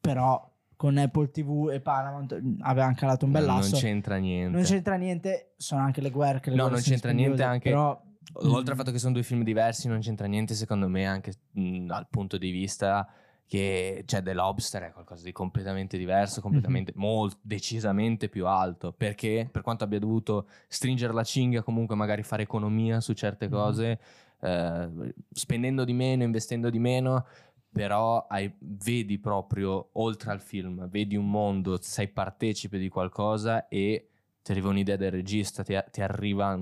[0.00, 4.16] però con Apple TV e Paramount mm, aveva anche calato un Non- bellasso Non c'entra
[4.16, 4.56] niente.
[4.56, 6.40] non c'entra niente, sono anche le guerre.
[6.40, 7.98] che le No, non c'entra niente anche- Però,
[8.34, 8.78] Oltre al Mm.
[8.78, 12.36] fatto che sono due film diversi, non c'entra niente, secondo me, anche mh, dal punto
[12.36, 13.08] di vista
[13.46, 17.00] che cioè, The Lobster è qualcosa di completamente diverso, completamente, Mhm.
[17.00, 18.92] molto, decisamente più alto.
[18.92, 23.52] Perché, per quanto abbia dovuto stringere la cinghia, comunque magari fare economia su certe Mhm.
[23.52, 24.00] cose,
[24.40, 27.24] eh, spendendo di meno, investendo di meno,
[27.70, 34.08] però hai- vedi proprio oltre al film, vedi un mondo, sei partecipe di qualcosa e
[34.42, 36.58] ti arriva un'idea del regista, ti, ti arriva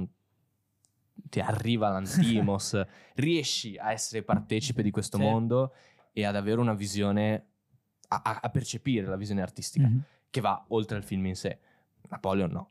[1.28, 2.80] ti arriva l'antimos,
[3.16, 5.22] riesci a essere partecipe di questo Sì.
[5.22, 5.72] mondo
[6.12, 7.46] e ad avere una visione,
[8.08, 10.02] a, a- percepire la visione artistica Mhm.
[10.30, 11.58] che va oltre al film in sé.
[12.08, 12.70] Napoleon no.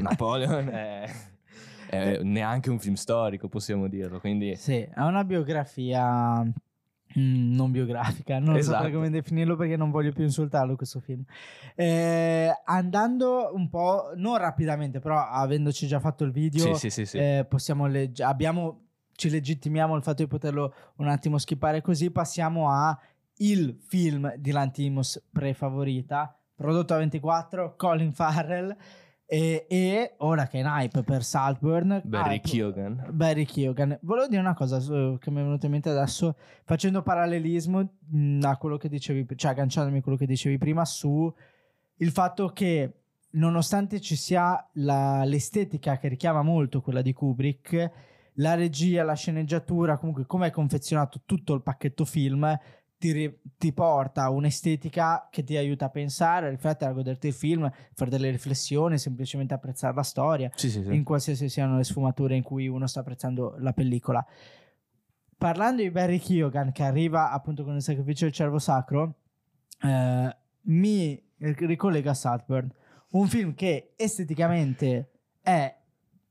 [0.00, 1.10] Napoleon è,
[1.88, 6.42] è neanche un film storico, possiamo dirlo, quindi Sì, è una biografia
[7.14, 8.76] non biografica, non Esatto.
[8.76, 11.22] saprei come definirlo perché non voglio più insultarlo questo film.
[11.74, 17.18] Eh, andando un po', non rapidamente, però avendoci già fatto il video, sì, sì, sì,
[17.18, 18.80] eh, possiamo legge- abbiamo,
[19.14, 22.98] ci legittimiamo il fatto di poterlo un attimo skippare così, passiamo a
[23.36, 28.76] il film di Lantimos prefavorita, prodotto a 24, Colin Farrell.
[29.32, 33.06] E, e ora che è in hype per Saltburn, Barry hype- Keoghan.
[33.12, 33.98] Barry Keoghan.
[34.02, 38.58] Volevo dire una cosa che mi è venuta in mente adesso, facendo parallelismo mh, a
[38.58, 41.32] quello che dicevi, cioè agganciandomi a quello che dicevi prima su
[41.96, 47.90] il fatto che nonostante ci sia la- l'estetica che richiama molto quella di Kubrick,
[48.34, 52.54] la regia, la sceneggiatura, comunque come è confezionato tutto il pacchetto film,
[53.10, 57.68] ti, ti porta un'estetica che ti aiuta a pensare, a riflettere, a goderti il film,
[57.94, 60.94] fare delle riflessioni, semplicemente apprezzare la storia Sì, sì, sì.
[60.94, 64.24] in qualsiasi siano le sfumature in cui uno sta apprezzando la pellicola.
[65.36, 69.16] Parlando di Barry Keoghan che arriva appunto con il sacrificio del cervo sacro,
[69.82, 70.36] eh,
[70.66, 72.72] mi ricollega a Saltburn,
[73.10, 75.10] un film che esteticamente
[75.42, 75.76] è,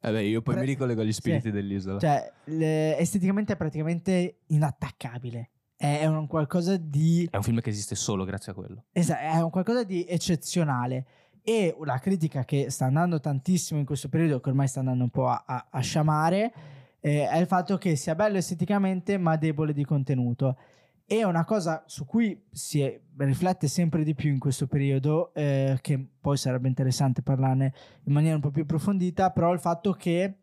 [0.04, 1.52] Vabbè, io poi Pre- mi ricollego agli spiriti sì.
[1.52, 2.00] dell'isola.
[2.00, 5.50] cioè, le- esteticamente è praticamente inattaccabile.
[5.88, 8.84] È, un qualcosa di È un film che esiste solo grazie a quello.
[8.92, 11.06] Esa- è un qualcosa di eccezionale.
[11.42, 15.10] E la critica che sta andando tantissimo in questo periodo, che ormai sta andando un
[15.10, 16.54] po' a, a- a sciamare,
[17.00, 20.56] eh, è il fatto che sia bello esteticamente ma debole di contenuto.
[21.04, 25.80] E una cosa su cui si è- riflette sempre di più in questo periodo, eh,
[25.82, 30.41] che poi sarebbe interessante parlarne in maniera un po' più approfondita, però il fatto che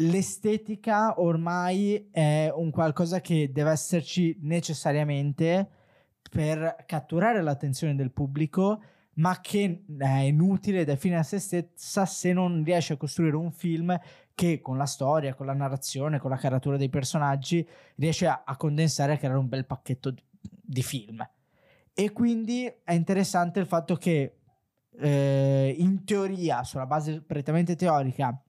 [0.00, 5.70] l'estetica ormai è un qualcosa che deve esserci necessariamente
[6.30, 8.82] per catturare l'attenzione del pubblico,
[9.14, 13.36] ma che è inutile ed è fine a se stessa se non riesce a costruire
[13.36, 13.98] un film
[14.34, 18.56] che con la storia, con la narrazione, con la caratura dei personaggi riesce a, a
[18.56, 21.28] condensare e a creare un bel pacchetto di, di film.
[21.92, 24.36] E quindi è interessante il fatto che
[25.00, 28.40] eh, in teoria, sulla base prettamente teorica,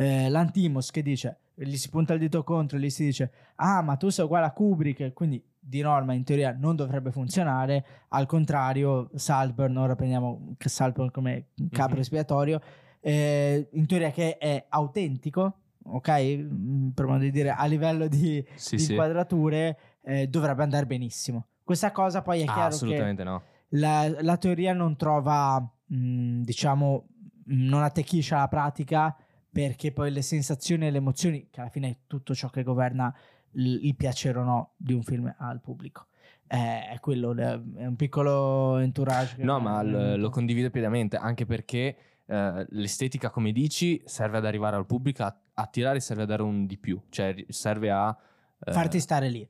[0.00, 3.82] eh, l'Antimos che dice, gli si punta il dito contro e gli si dice, ah
[3.82, 8.24] ma tu sei uguale a Kubrick, quindi di norma in teoria non dovrebbe funzionare, al
[8.24, 12.00] contrario Saltburn, ora prendiamo Saltburn come capro Mhm.
[12.00, 12.60] espiatorio,
[13.00, 16.10] eh, in teoria che è autentico, ok?
[16.10, 18.90] Mm, Per modo di dire, a livello di, Sì, di sì.
[18.92, 21.46] inquadrature eh, dovrebbe andare benissimo.
[21.62, 23.42] Questa cosa poi è Ah, chiaro che assolutamente no.
[23.70, 27.06] la, la teoria non trova, mh, diciamo,
[27.44, 29.14] mh, non attecchisce la pratica
[29.50, 33.14] perché poi le sensazioni e le emozioni, che alla fine è tutto ciò che governa
[33.52, 36.06] il, piacere o no di un film al pubblico.
[36.46, 39.36] È quello, è un piccolo entourage.
[39.42, 40.16] No, è ma l- venuto.
[40.16, 45.36] lo condivido pienamente, anche perché eh, l'estetica, come dici, serve ad arrivare al pubblico, a
[45.54, 48.16] attirare serve a dare un di più, cioè serve a...
[48.64, 49.46] eh, Farti stare lì.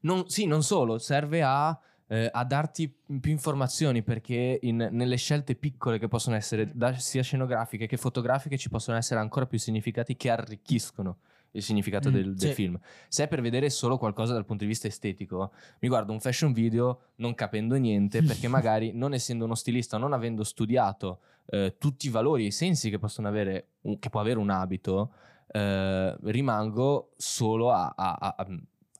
[0.00, 2.88] non, sì, non solo, serve a, eh, a darti
[3.20, 8.56] più informazioni perché in- nelle scelte piccole che possono essere da- sia scenografiche che fotografiche
[8.56, 11.18] ci possono essere ancora più significati che arricchiscono
[11.52, 12.54] il significato Mm, del, del sì.
[12.54, 12.78] film.
[13.08, 16.52] Se è per vedere solo qualcosa dal punto di vista estetico, mi guardo un fashion
[16.52, 22.06] video non capendo niente perché magari non essendo uno stilista, non avendo studiato eh, tutti
[22.08, 25.12] i valori e i sensi che possono avere, che può avere un abito,
[25.48, 28.46] eh, rimango solo a, a- a-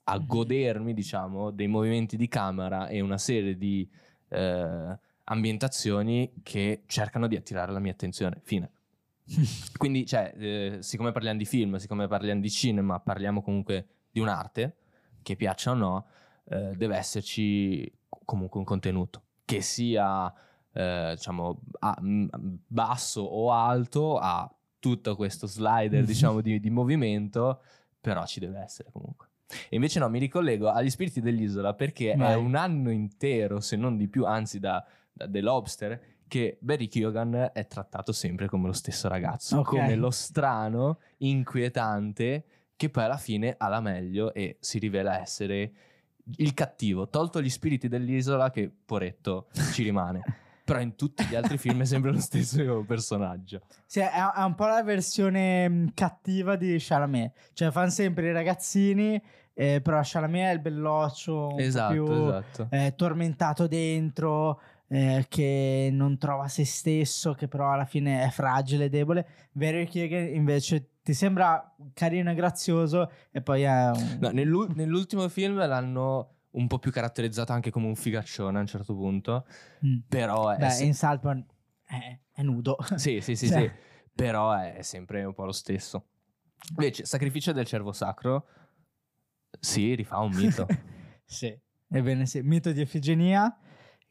[0.08, 0.26] a- Mhm.
[0.26, 3.88] godermi, diciamo, dei movimenti di camera e una serie di
[4.28, 8.40] eh, ambientazioni che cercano di attirare la mia attenzione.
[8.42, 8.70] Fine.
[9.76, 14.76] Quindi, cioè, eh, siccome parliamo di film, siccome parliamo di cinema, parliamo comunque di un'arte,
[15.22, 16.06] che piaccia o no,
[16.48, 17.90] eh, deve esserci
[18.24, 20.32] comunque un contenuto che sia,
[20.72, 22.28] eh, diciamo, a- m-
[22.66, 27.62] basso o alto, ha tutto questo slider, diciamo, di, di movimento,
[28.00, 29.26] però ci deve essere comunque.
[29.68, 32.34] E invece no, mi ricollego agli spiriti dell'isola perché è Vai.
[32.34, 37.50] un anno intero, se non di più, anzi da, da The Lobster, che Barry Keoghan
[37.52, 39.68] è trattato sempre come lo stesso ragazzo, Ok.
[39.68, 42.44] come lo strano, inquietante,
[42.76, 45.72] che poi alla fine ha la meglio e si rivela essere
[46.38, 50.22] il cattivo, tolto gli spiriti dell'isola che poretto ci rimane.
[50.66, 53.60] Però in tutti gli altri film è sempre lo stesso personaggio.
[53.86, 57.50] Sì, è, è un po' la versione mh, cattiva di Chalamet.
[57.52, 59.22] Cioè, fanno sempre i ragazzini,
[59.54, 62.66] eh, però Chalamet è il belloccio Esatto, più esatto.
[62.70, 68.88] eh, tormentato dentro, eh, che non trova se stesso, che però alla fine è fragile,
[68.88, 69.24] debole.
[69.52, 74.18] Barry Keoghan invece ti sembra carino e grazioso e poi è un...
[74.20, 78.66] No, nell'u- nell'ultimo film l'hanno un po' più caratterizzato anche come un figaccione a un
[78.66, 79.46] certo punto,
[79.84, 79.98] Mm.
[80.08, 80.58] però è...
[80.58, 81.44] Beh, se- in Saltburn
[81.84, 82.76] è, è nudo.
[82.96, 83.60] Sì, sì, sì, Cioè.
[83.60, 83.70] sì,
[84.14, 86.08] però è sempre un po' lo stesso.
[86.70, 88.46] Invece, Sacrificio del cervo sacro,
[89.60, 90.66] sì, rifà un mito.
[91.24, 91.56] sì,
[91.88, 93.56] ebbene sì, mito di Efigenia,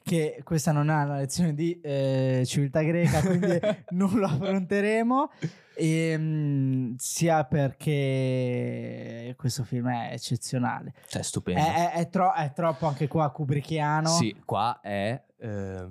[0.04, 5.32] che questa non è una lezione di eh, civiltà greca, quindi non lo affronteremo,
[5.78, 10.94] ehm, sia perché questo film è eccezionale.
[11.08, 11.62] cioè, È, stupendo.
[11.62, 14.08] è- è tro- è troppo anche qua kubrickiano.
[14.10, 15.22] Sì, qua è...
[15.38, 15.88] eh,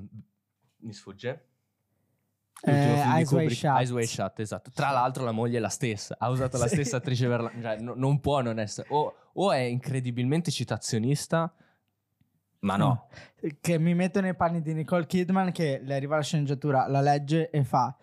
[0.78, 1.46] mi sfugge?
[2.66, 4.04] Eh, Eyes Wide Shut.
[4.06, 4.70] Shut, esatto.
[4.72, 6.74] Tra l'altro la moglie è la stessa, ha usato la Sì.
[6.76, 7.52] stessa attrice per la...
[7.60, 8.86] cioè, no- non può non essere...
[8.90, 11.52] O, o è incredibilmente citazionista,
[12.60, 13.08] ma no.
[13.60, 17.50] Che mi metto nei panni di Nicole Kidman che le arriva la sceneggiatura, la legge
[17.50, 17.94] e fa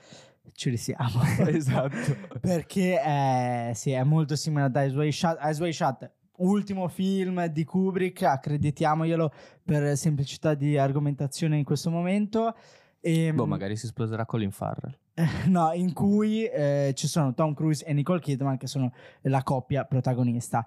[0.62, 1.24] ci risiamo.
[1.50, 2.16] esatto.
[2.40, 5.38] Perché è, sì, è molto simile ad Eyes Wide Shut.
[5.42, 9.34] Eyes Wide Shut, ultimo film di Kubrick, accreditiamoglielo
[9.64, 12.56] per semplicità di argomentazione in questo momento.
[13.00, 14.96] E, Boh, magari si sposerà Colin Farrell.
[15.48, 19.86] no, in cui eh, ci sono Tom Cruise e Nicole Kidman che sono la coppia
[19.86, 20.64] protagonista.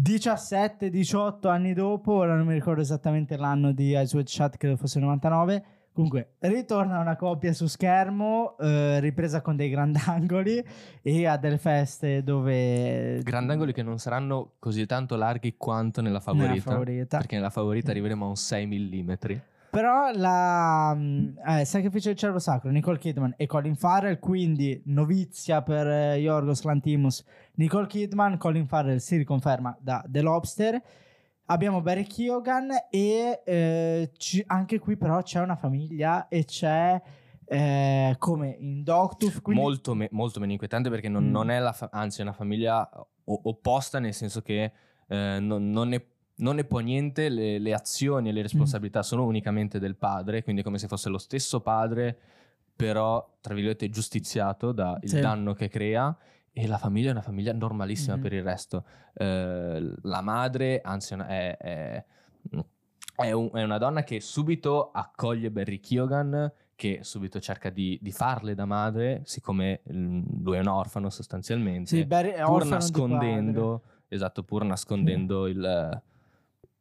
[0.00, 4.98] 17-18 anni dopo, ora non mi ricordo esattamente l'anno di Eyes Wide Shut, credo fosse
[4.98, 5.64] il 99.
[5.98, 10.64] Comunque, ritorna una coppia su schermo, eh, ripresa con dei grandangoli
[11.02, 13.20] e a delle feste dove...
[13.24, 16.50] Grandangoli che non saranno così tanto larghi quanto nella favorita.
[16.50, 17.18] Nella favorita.
[17.18, 19.12] Perché nella favorita arriveremo a un 6 mm.
[19.70, 25.62] Però la mm, eh, Sacrificio del cervo sacro, Nicole Kidman e Colin Farrell, quindi novizia
[25.62, 27.24] per eh, Yorgos Lantimos,
[27.54, 30.80] Nicole Kidman, Colin Farrell si riconferma da The Lobster.
[31.50, 37.00] Abbiamo Barry Keoghan e eh, ci- anche qui però c'è una famiglia e c'è
[37.46, 41.30] eh, come in Doctooth, quindi Molto, me- molto meno inquietante perché non, Mm.
[41.30, 42.86] non è la fa- anzi è una famiglia
[43.24, 44.72] o- opposta nel senso che
[45.08, 46.04] eh, non, non ne,
[46.36, 48.34] non ne può niente, le, le azioni e Mm.
[48.34, 52.18] le responsabilità sono unicamente del padre, quindi è come se fosse lo stesso padre,
[52.76, 55.18] però tra virgolette giustiziato dal Sì.
[55.18, 56.14] danno che crea.
[56.58, 58.20] E la famiglia è una famiglia normalissima Mhm.
[58.22, 58.84] per il resto.
[59.14, 62.04] Eh, la madre, anzi, è una- è, è-
[63.14, 68.10] è un- è una donna che subito accoglie Barry Keoghan, che subito cerca di, di
[68.10, 73.82] farle da madre, siccome mm, lui è un orfano sostanzialmente, sì, Barry è pur nascondendo,
[74.08, 75.60] esatto, pur nascondendo il...
[75.60, 76.02] padre,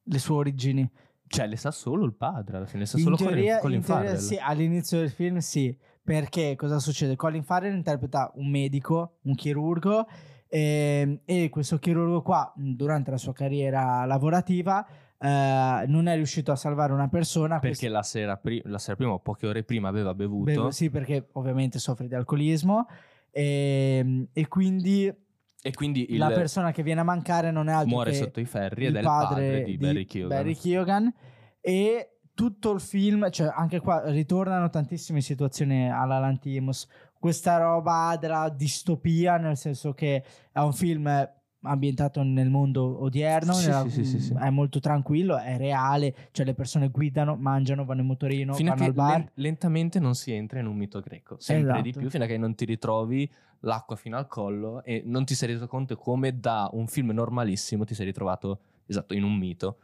[0.03, 0.89] le sue origini.
[1.29, 3.77] Cioè, le sa solo il padre, alla fine, le sa In solo teoria, Colin, Colin
[3.79, 4.23] in teoria Farrell.
[4.25, 5.77] sì, all'inizio del film sì,
[6.07, 7.17] perché cosa succede?
[7.17, 10.07] Colin Farrell interpreta un medico, un chirurgo,
[10.47, 14.87] ehm, e questo chirurgo qua, durante la sua carriera lavorativa,
[15.19, 17.59] eh, non è riuscito a salvare una persona.
[17.59, 20.67] Perché la sera, pri- la sera prima o poche ore prima aveva bevuto.
[20.67, 22.87] Beh, sì, perché ovviamente soffre di alcolismo,
[23.31, 25.13] ehm, e quindi
[25.61, 28.39] E quindi il, la persona che viene a mancare non è altro muore che sotto
[28.39, 30.29] i ferri il ed è il padre di, Barry Keoghan.
[30.29, 31.13] Barry Keoghan.
[31.59, 36.87] e tutto il film, cioè anche qua ritornano tantissime situazioni alla Lantimos,
[37.19, 41.27] questa roba della distopia, nel senso che è un film
[41.61, 46.53] ambientato nel mondo odierno, Sì, nella- sì, sì, è molto tranquillo, è reale, cioè le
[46.53, 49.17] persone guidano, mangiano, vanno in motorino, Fino a vanno che al bar.
[49.17, 51.99] len- lentamente non si entra in un mito greco, sempre di Esatto.
[52.01, 53.27] più, fino a che non ti ritrovi
[53.61, 57.83] l'acqua fino al collo e non ti sei reso conto come da un film normalissimo
[57.83, 59.79] ti sei ritrovato esatto in un mito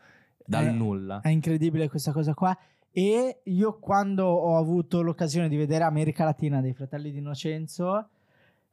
[0.46, 1.20] dal Eh, nulla.
[1.22, 2.58] È incredibile questa cosa qua.
[2.92, 8.10] E io quando ho avuto l'occasione di vedere America Latina dei Fratelli di Innocenzo,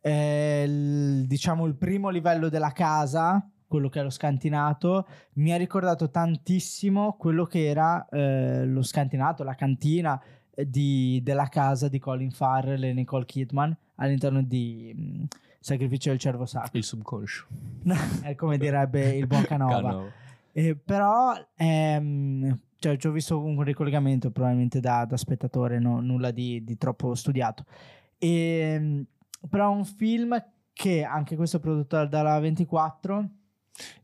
[0.01, 5.57] eh, il- diciamo il primo livello della casa, quello che è lo scantinato, mi ha
[5.57, 10.21] ricordato tantissimo quello che era eh, lo scantinato, la cantina
[10.55, 15.25] eh, di- della casa di Colin Farrell e Nicole Kidman all'interno di mh,
[15.61, 16.77] Sacrificio del Cervo Sacro.
[16.79, 17.47] Il subconscio.
[18.23, 19.75] è come direbbe il buon Canova.
[19.81, 20.09] Canova.
[20.53, 26.31] Eh, però ehm, cioè, ci ho visto un ricollegamento probabilmente da, da spettatore, no- nulla
[26.31, 27.65] di, di troppo studiato.
[28.19, 29.05] Ehm,
[29.49, 30.43] però è un film
[30.73, 33.29] che anche questo è prodotto dalla 24.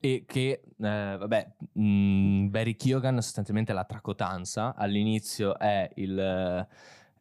[0.00, 4.74] E che, eh, vabbè, mh, Barry Keoghan sostanzialmente è la tracotanza.
[4.74, 6.16] All'inizio è il...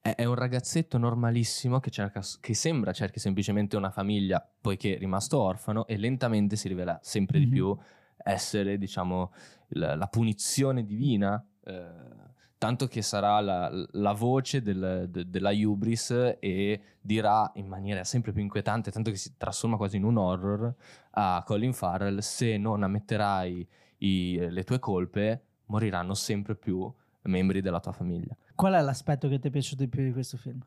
[0.01, 5.39] è- un ragazzetto normalissimo che, cerca, che sembra cerchi semplicemente una famiglia poiché è rimasto
[5.41, 7.51] orfano e lentamente si rivela sempre di Mhm.
[7.51, 7.77] più
[8.25, 9.31] essere, diciamo,
[9.69, 11.43] il- la punizione divina.
[11.67, 12.13] eh,
[12.57, 18.31] tanto che sarà la, la voce del- de- della Hubris e dirà in maniera sempre
[18.31, 20.73] più inquietante, tanto che si trasforma quasi in un horror,
[21.11, 23.67] a Colin Farrell, se non ammetterai
[23.97, 26.91] i- le tue colpe, moriranno sempre più
[27.23, 28.35] membri della tua famiglia.
[28.55, 30.59] Qual è l'aspetto che ti è piaciuto di più di questo film?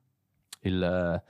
[0.60, 1.22] Il,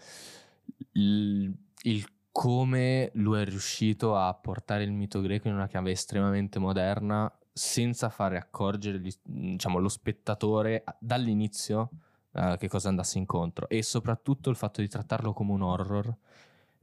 [0.92, 2.06] il- il
[2.38, 8.10] come lui è riuscito a portare il mito greco in una chiave estremamente moderna senza
[8.10, 11.90] fare accorgere gli- diciamo, lo spettatore dall'inizio
[12.32, 16.16] eh, che cosa andasse incontro e soprattutto il fatto di trattarlo come un horror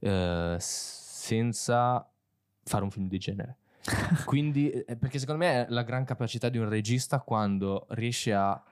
[0.00, 2.06] eh, senza
[2.62, 3.56] fare un film di genere.
[4.26, 8.62] Quindi, eh, perché secondo me è la gran capacità di un regista quando riesce a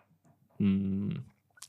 [0.63, 1.11] mm,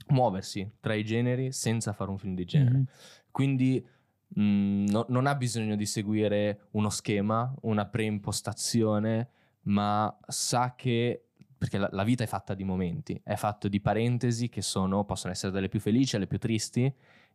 [0.08, 2.78] muoversi tra i generi senza fare un film di genere.
[2.80, 2.86] Mhm.
[3.32, 3.94] Quindi
[4.40, 9.30] mm, no- non ha bisogno di seguire uno schema, una preimpostazione,
[9.64, 11.26] ma sa che
[11.58, 15.34] perché la, la, vita è fatta di momenti, è fatto di parentesi che sono, possono
[15.34, 16.94] essere delle più felici alle più tristi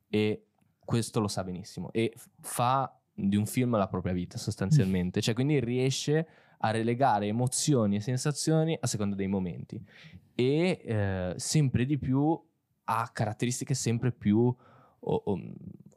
[0.09, 0.45] e
[0.85, 5.59] questo lo sa benissimo e fa di un film la propria vita sostanzialmente, cioè quindi
[5.61, 6.27] riesce
[6.59, 9.83] a relegare emozioni e sensazioni a seconda dei momenti.
[10.35, 12.39] E eh, sempre di più
[12.85, 15.41] ha caratteristiche sempre più o, o,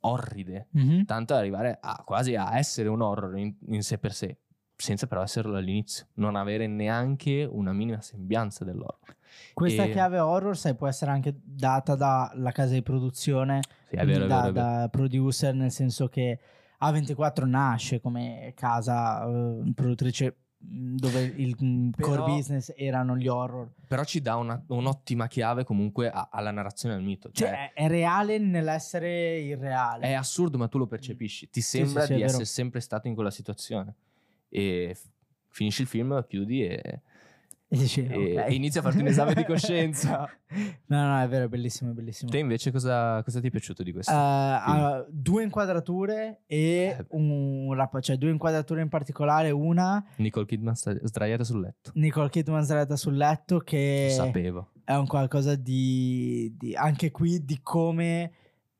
[0.05, 1.03] orride, mm-hmm.
[1.03, 4.37] tanto da arrivare a, quasi a essere un horror in, in sé per sé
[4.75, 9.15] senza però esserlo all'inizio, non avere neanche una minima sembianza dell'horror.
[9.53, 9.91] Questa e...
[9.91, 14.41] chiave horror, sai, può essere anche data dalla casa di produzione, sì, è vero, da,
[14.41, 16.39] vero, da producer, nel senso che
[16.81, 20.35] A24 nasce come casa uh, produttrice
[20.65, 21.55] dove il
[21.95, 23.69] però, core business erano gli horror.
[23.87, 27.29] Però ci dà una, un'ottima chiave comunque a, alla narrazione del mito.
[27.31, 30.07] Cioè, cioè è, è, reale nell'essere irreale.
[30.07, 31.49] È assurdo, ma tu lo percepisci.
[31.49, 33.95] Ti sembra sì, sì, di essere sempre stato in quella situazione
[34.49, 34.95] e
[35.49, 37.01] finisci il film, chiudi e,
[37.73, 38.51] e, dici, e, okay.
[38.51, 40.29] e inizi a farti un esame di coscienza.
[40.85, 42.29] no, no, è vero, è bellissimo, è bellissimo.
[42.29, 44.13] Te invece cosa, cosa ti è piaciuto di questo?
[44.13, 47.05] Uh, uh, due inquadrature e eh.
[47.09, 50.05] un rap, cioè due inquadrature in particolare, una...
[50.17, 51.91] Nicole Kidman sdraiata sul letto.
[51.95, 54.05] Nicole Kidman sdraiata sul letto che...
[54.09, 54.71] Lo sapevo.
[54.83, 58.33] È un qualcosa di, di anche qui di come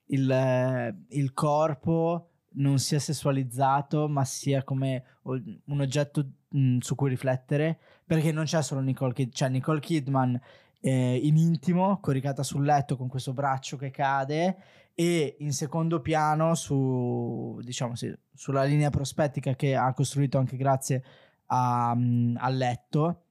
[0.07, 7.79] il, il corpo non sia sessualizzato, ma sia come un oggetto mh, su cui riflettere,
[8.05, 10.39] perché non c'è solo Nicole Kidman, c'è Nicole Kidman
[10.81, 14.57] eh, in intimo, coricata sul letto con questo braccio che cade
[14.93, 21.03] e in secondo piano su, diciamo sì, sulla linea prospettica che ha costruito anche grazie
[21.47, 23.23] al letto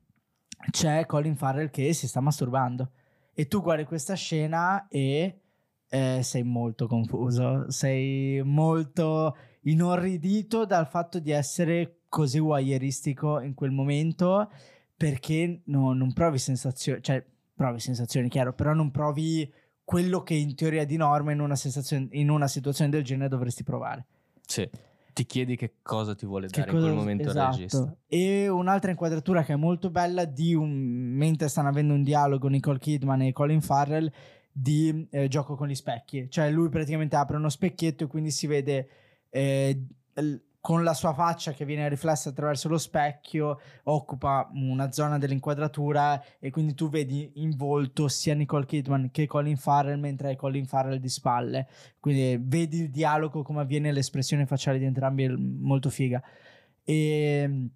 [0.70, 2.90] c'è Colin Farrell che si sta masturbando.
[3.34, 5.40] E tu guardi questa scena e
[5.88, 13.70] eh, sei molto confuso, sei molto inorridito dal fatto di essere così voyeuristico in quel
[13.70, 14.50] momento
[14.94, 19.50] perché no, non provi sensazioni, cioè provi sensazioni, chiaro, però non provi
[19.82, 21.54] quello che in teoria di norma in una,
[22.10, 24.04] in una situazione del genere dovresti provare.
[24.46, 24.68] Sì.
[25.14, 27.56] Ti chiedi che cosa ti vuole che dare cosa, in quel momento esatto.
[27.56, 27.96] il regista.
[28.06, 32.78] E un'altra inquadratura che è molto bella di un mentre stanno avendo un dialogo Nicole
[32.78, 34.12] Kidman e Colin Farrell
[34.52, 36.28] di eh, gioco con gli specchi.
[36.28, 38.88] Cioè lui praticamente apre uno specchietto e quindi si vede
[39.30, 39.86] eh,
[40.62, 46.50] con la sua faccia che viene riflessa attraverso lo specchio, occupa una zona dell'inquadratura e
[46.50, 50.98] quindi tu vedi in volto sia Nicole Kidman che Colin Farrell mentre hai Colin Farrell
[50.98, 51.66] di spalle.
[51.98, 56.22] Quindi vedi il dialogo, come avviene, l'espressione facciale di entrambi, molto figa.
[56.84, 57.70] E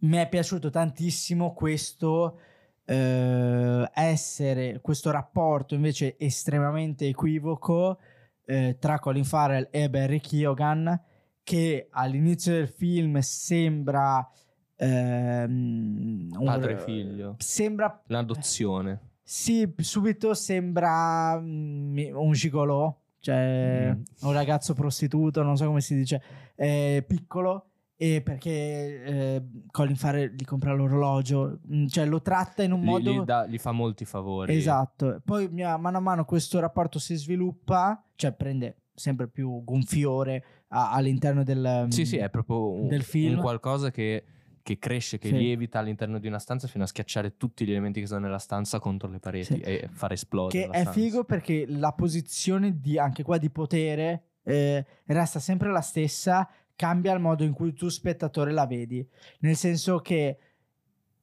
[0.00, 2.40] mi è piaciuto tantissimo questo
[2.84, 7.98] eh, essere questo rapporto invece estremamente equivoco
[8.44, 11.16] eh, tra Colin Farrell e Barry Keoghan
[11.48, 14.30] che all'inizio del film sembra
[14.76, 24.26] ehm, padre e figlio sembra l'adozione sì subito sembra mm, un gigolò cioè mm.
[24.28, 26.22] un ragazzo prostituto non so come si dice
[26.54, 32.70] eh, piccolo e perché eh, Colin Farrell gli compra l'orologio, mm, cioè lo tratta in
[32.70, 33.10] un gli, modo...
[33.10, 34.54] Gli, da, gli, fa molti favori.
[34.54, 40.92] Esatto, poi mano a mano questo rapporto si sviluppa, cioè prende sempre più gonfiore a,
[40.92, 43.36] all'interno del, sì, sì, è proprio un, del film.
[43.36, 44.24] Un qualcosa che,
[44.62, 45.36] che cresce, che sì.
[45.36, 48.78] lievita all'interno di una stanza fino a schiacciare tutti gli elementi che sono nella stanza
[48.78, 49.60] contro le pareti sì.
[49.60, 50.64] e far esplodere.
[50.64, 50.92] Che è stanza.
[50.92, 57.12] figo perché la posizione di, anche qua di potere eh, resta sempre la stessa cambia
[57.12, 59.06] il modo in cui tu spettatore la vedi.
[59.40, 60.38] Nel senso che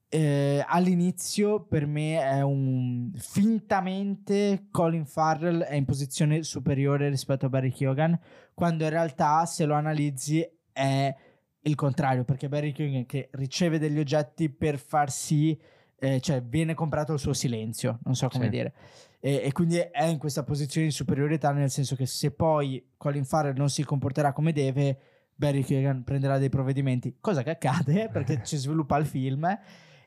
[0.08, 7.48] eh, all'inizio per me è un fintamente Colin Farrell è in posizione superiore rispetto a
[7.48, 8.18] Barry Keoghan
[8.54, 11.14] quando in realtà se lo analizzi è
[11.60, 15.58] il contrario perché Barry Keoghan che riceve degli oggetti per far sì
[15.98, 18.50] eh, cioè viene comprato il suo silenzio non so come sì.
[18.50, 18.74] dire
[19.18, 23.24] e, e, quindi è in questa posizione di superiorità nel senso che se poi Colin
[23.24, 24.98] Farrell non si comporterà come deve
[25.34, 29.58] Barry Keoghan prenderà dei provvedimenti, cosa che accade perché ci sviluppa il film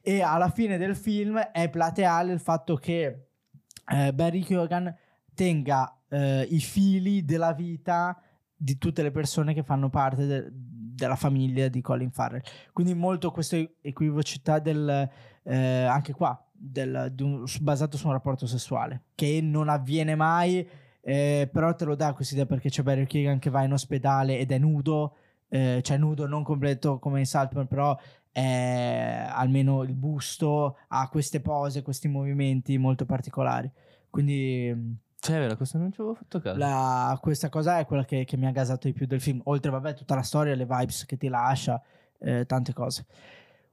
[0.09, 3.27] e alla fine del film è plateale il fatto che
[3.85, 4.91] eh, Barry Keoghan
[5.35, 8.19] tenga eh, i fili della vita
[8.55, 12.41] di tutte le persone che fanno parte de- della famiglia di Colin Farrell.
[12.73, 15.07] Quindi molto questa equivocità del,
[15.43, 20.67] eh, anche qua, del, un, basato su un rapporto sessuale, che non avviene mai
[21.01, 24.39] eh, però te lo dà questa idea perché c'è Barry Keegan che va in ospedale
[24.39, 25.15] ed è nudo,
[25.49, 27.97] eh, cioè nudo non completo come in Saltman, però
[28.31, 33.71] è, almeno il busto ha queste pose, questi movimenti molto particolari.
[34.09, 34.97] Quindi...
[35.19, 36.57] Cioè, è vero, questo non ci avevo fatto caso.
[36.57, 39.41] La, questa cosa è quella che, che, mi ha gasato di più del film.
[39.45, 41.81] Oltre, vabbè, tutta la storia, le vibes che ti lascia,
[42.19, 43.05] eh, tante cose.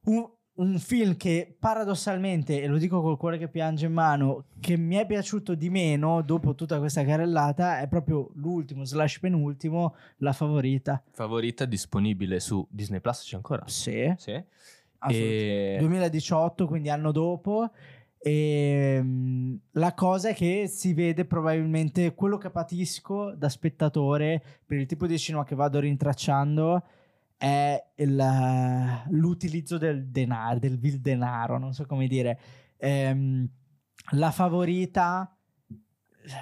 [0.06, 4.76] Un, un film che paradossalmente, e lo dico col cuore che piange in mano, che
[4.76, 10.32] mi è piaciuto di meno dopo tutta questa carrellata è proprio l'ultimo slash penultimo, La
[10.32, 11.02] Favorita.
[11.10, 13.64] Favorita disponibile su Disney Plus c'è ancora?
[13.66, 14.12] Sì.
[14.16, 14.42] Sì.
[15.08, 15.76] E...
[15.78, 17.70] 2018, quindi anno dopo.
[18.18, 24.78] E um, la cosa è che si vede probabilmente quello che patisco da spettatore per
[24.78, 26.82] il tipo di cinema che vado rintracciando
[27.36, 32.38] è il, l'utilizzo del denaro, del vil denaro, non so come dire.
[32.78, 33.48] Ehm,
[34.12, 35.36] la favorita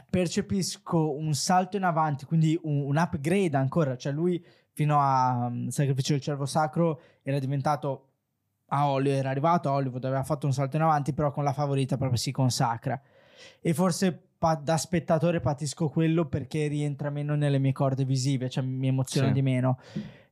[0.09, 5.68] percepisco un salto in avanti, quindi un, un upgrade ancora, cioè lui fino a um,
[5.68, 8.09] Sacrificio del Cervo Sacro era diventato
[8.68, 11.53] a Hollywood, era arrivato a Hollywood, aveva fatto un salto in avanti, però con la
[11.53, 13.01] favorita proprio si consacra.
[13.61, 18.64] E forse pa- da spettatore patisco quello perché rientra meno nelle mie corde visive, cioè
[18.64, 19.32] mi emoziona sì.
[19.32, 19.78] di meno.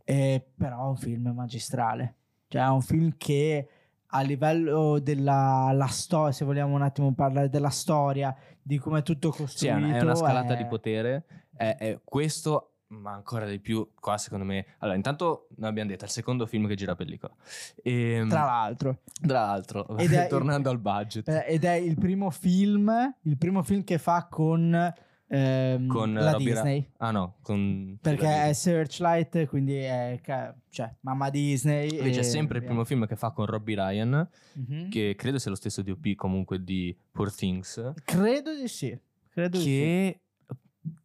[0.05, 2.15] Eh, però è un film magistrale.
[2.49, 3.69] Cioè, è un film che
[4.15, 9.31] a livello della storia, se vogliamo un attimo parlare della storia, di come è tutto
[9.31, 9.87] costruito.
[9.87, 10.57] Sì, è una scalata è...
[10.57, 11.25] di potere.
[11.55, 16.05] È, è questo ma ancora di più qua secondo me allora intanto noi abbiamo detto
[16.05, 17.35] è il secondo film che gira pellicola
[17.83, 19.87] e, ehm, tra l'altro tra l'altro
[20.29, 24.27] tornando il, al budget eh, ed è il primo film il primo film che fa
[24.29, 24.93] con
[25.33, 26.91] ehm, con la Robbie Disney.
[26.97, 30.21] Ra- ah no, con perché è Searchlight, quindi è
[30.69, 31.97] cioè, mamma Disney.
[31.97, 34.29] Invece è sempre il primo film che fa con Robbie Ryan,
[34.59, 34.91] mm-hmm.
[34.91, 37.93] che credo sia lo stesso DOP comunque di Poor Things.
[38.05, 38.97] Credo di sì.
[39.29, 40.57] Credo che di sì.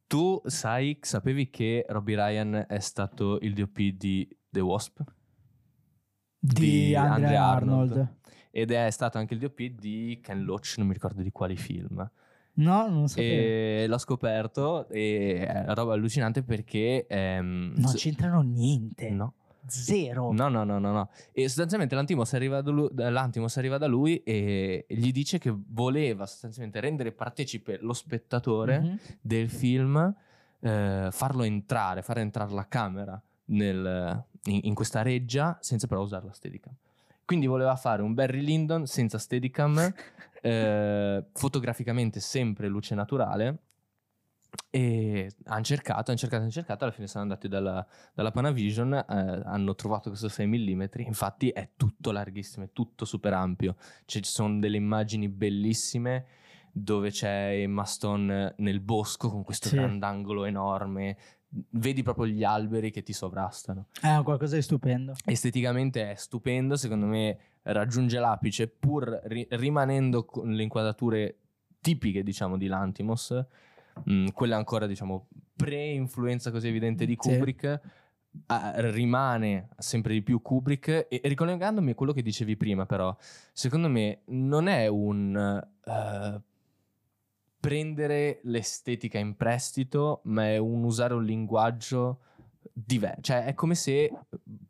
[0.07, 5.01] tu sai, sapevi che Robbie Ryan è stato il DOP di The Wasp?
[6.39, 7.91] Di, di Andrea Arnold.
[7.91, 8.15] Arnold.
[8.51, 12.09] Ed è stato anche il DOP di Ken Loach, non mi ricordo di quali film.
[12.57, 13.29] No, non sapevo.
[13.29, 17.05] E l'ho scoperto e è una roba allucinante perché...
[17.07, 19.09] Ehm, non c'entrano niente.
[19.09, 19.33] No.
[19.67, 20.31] Zero.
[20.31, 21.09] No, no, no, no, no.
[21.31, 26.25] E sostanzialmente l'Antimos arriva, da lui, l'Antimos arriva da lui e gli dice che voleva
[26.25, 28.95] sostanzialmente rendere partecipe lo spettatore mm-hmm.
[29.21, 30.15] del film,
[30.59, 36.25] eh, farlo entrare, far entrare la camera nel, in, in, questa reggia senza però usare
[36.25, 36.73] la Steadicam.
[37.25, 39.75] Quindi voleva fare un Barry Lyndon senza Steadicam,
[40.41, 43.59] eh, fotograficamente sempre luce naturale.
[44.69, 46.83] E hanno cercato, hanno cercato, hanno cercato.
[46.83, 49.03] Alla fine sono andati dalla, dalla Panavision, eh,
[49.45, 50.83] hanno trovato questo 6 mm.
[51.05, 53.75] Infatti, è tutto larghissimo, è tutto super ampio.
[54.05, 56.25] Cioè, ci sono delle immagini bellissime
[56.71, 59.75] dove c'è Emma Stone nel bosco con questo sì.
[59.75, 61.17] grandangolo enorme
[61.71, 63.87] vedi proprio gli alberi che ti sovrastano.
[63.99, 65.13] È qualcosa di stupendo.
[65.25, 67.37] Esteticamente è stupendo, secondo me
[67.73, 71.37] raggiunge l'apice pur ri- rimanendo con le inquadrature
[71.81, 73.31] tipiche, diciamo, di Lantimos,
[74.03, 77.81] mh, mm, quella ancora, diciamo, pre-influenza così evidente di Kubrick.
[77.83, 78.05] Sì.
[78.45, 83.15] Uh, rimane sempre di più Kubrick e, e, ricollegandomi a quello che dicevi prima però
[83.51, 86.41] secondo me non è un uh,
[87.59, 92.19] prendere l'estetica in prestito, ma è un usare un linguaggio
[92.73, 93.21] diverso.
[93.21, 94.11] Cioè, è come se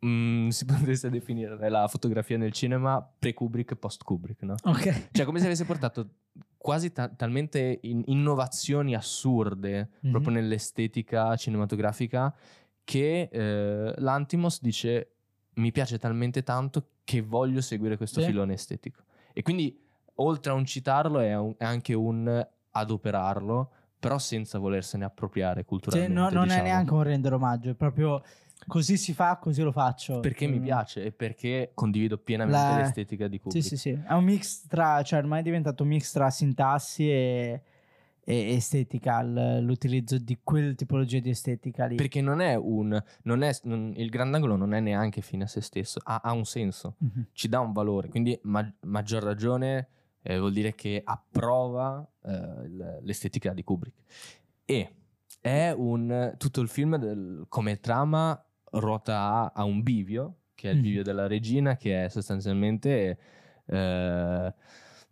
[0.06, 4.56] mm, si potesse definire la fotografia nel cinema pre-Kubrick e post-Kubrick, no?
[4.64, 5.10] Ok.
[5.12, 6.10] Cioè, come se avesse portato
[6.58, 10.12] quasi ta- talmente in- innovazioni assurde mm-hmm.
[10.12, 12.34] proprio nell'estetica cinematografica
[12.84, 15.12] che eh, l'Antimos dice
[15.56, 18.28] mi piace talmente tanto che voglio seguire questo sì.
[18.28, 19.04] filone estetico.
[19.34, 19.78] E quindi,
[20.16, 26.14] oltre a un citarlo, è, un, è anche un adoperarlo, però senza volersene appropriare culturalmente.
[26.14, 26.62] Cioè, no, non diciamo.
[26.62, 28.24] è neanche un rendere omaggio, è proprio
[28.68, 30.20] così si fa, così lo faccio.
[30.20, 30.52] Perché mm.
[30.52, 32.78] mi piace e perché condivido pienamente La...
[32.78, 33.64] l'estetica di Kubrick.
[33.64, 34.00] Sì, sì, sì.
[34.06, 37.62] È un mix tra, cioè ormai è diventato un mix tra sintassi e,
[38.24, 41.96] e estetica, l'utilizzo di quel tipologia di estetica lì.
[41.96, 45.62] Perché non è un, non è, non, il grandangolo non è neanche fine a se
[45.62, 47.26] stesso, ha, ha un senso, mm-hmm.
[47.32, 49.88] ci dà un valore, quindi ma, maggior ragione
[50.22, 54.02] eh, vuol dire che approva eh, l'estetica di Kubrick.
[54.66, 54.92] E
[55.40, 58.42] è un, tutto il film del, come trama
[58.72, 60.82] ruota a, a, un bivio, che è il mm.
[60.82, 63.20] bivio della regina, che è sostanzialmente
[63.66, 64.54] eh,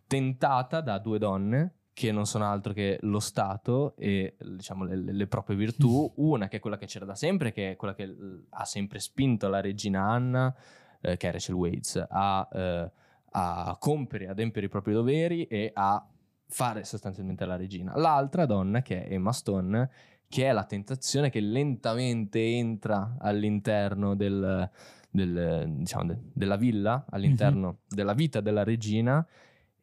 [0.06, 5.26] tentata da due donne che non sono altro che lo Stato e diciamo, le, le,
[5.26, 6.12] proprie virtù.
[6.16, 8.14] Una che è quella che c'era da sempre, che è quella che
[8.50, 10.54] ha sempre spinto la regina Anna,
[11.00, 12.90] eh, che è Rachel Waits, a eh,
[13.32, 16.06] a compiere, adempiere i propri doveri e a
[16.48, 17.96] fare sostanzialmente la regina.
[17.96, 19.90] L'altra donna, che è Emma Stone,
[20.28, 24.70] che è la tentazione che lentamente entra all'interno del,
[25.10, 27.76] del, diciamo, de, della villa, all'interno mm-hmm.
[27.88, 29.26] della vita della regina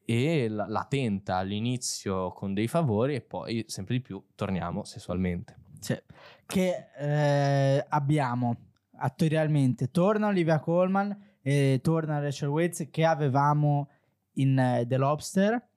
[0.06, 5.58] e la, la, tenta all'inizio con dei favori e poi sempre di più torniamo sessualmente.
[5.80, 5.98] Sì.
[6.46, 8.58] Che eh, abbiamo
[8.96, 13.90] attorialmente, torna Olivia Colman e torna Rachel Waits che avevamo
[14.36, 15.68] in uh, The Lobster.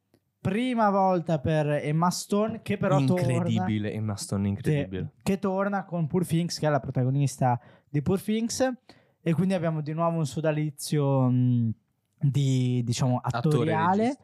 [0.41, 5.11] Prima volta per Emma Stone che però incredibile, torna, Emma Stone incredibile.
[5.17, 8.73] Che, che torna con Poor Things che è la protagonista di Poor Things
[9.21, 11.75] e quindi abbiamo di nuovo un sodalizio mh,
[12.21, 14.17] di diciamo attoriale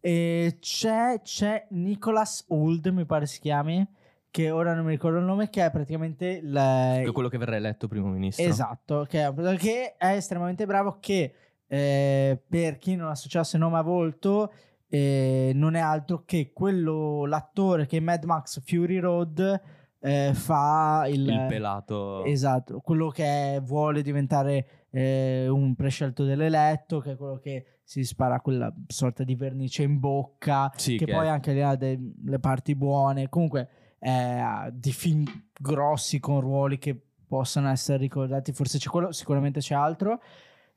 [0.00, 3.86] e c'è, c'è Nicholas Old mi pare si chiami
[4.30, 6.40] che ora non mi ricordo il nome, che è praticamente.
[6.40, 8.44] Che quello che verrà eletto primo ministro.
[8.44, 11.34] Esatto, che è, che è estremamente bravo, che
[11.66, 14.52] eh, per chi non associasse nome a volto,
[14.88, 19.60] eh, non è altro che quello, l'attore che in Mad Max Fury Road
[20.00, 21.28] eh, fa il...
[21.28, 22.24] Il pelato.
[22.24, 28.04] Esatto, quello che è, vuole diventare eh, un prescelto dell'eletto, che è quello che si
[28.04, 32.38] spara quella sorta di vernice in bocca, sì, che, che, poi anche lì ha delle
[32.40, 33.28] parti buone.
[33.28, 33.68] Comunque
[34.00, 35.24] eh, di film
[35.58, 40.20] grossi con ruoli che possano essere ricordati, forse c'è quello, sicuramente c'è altro.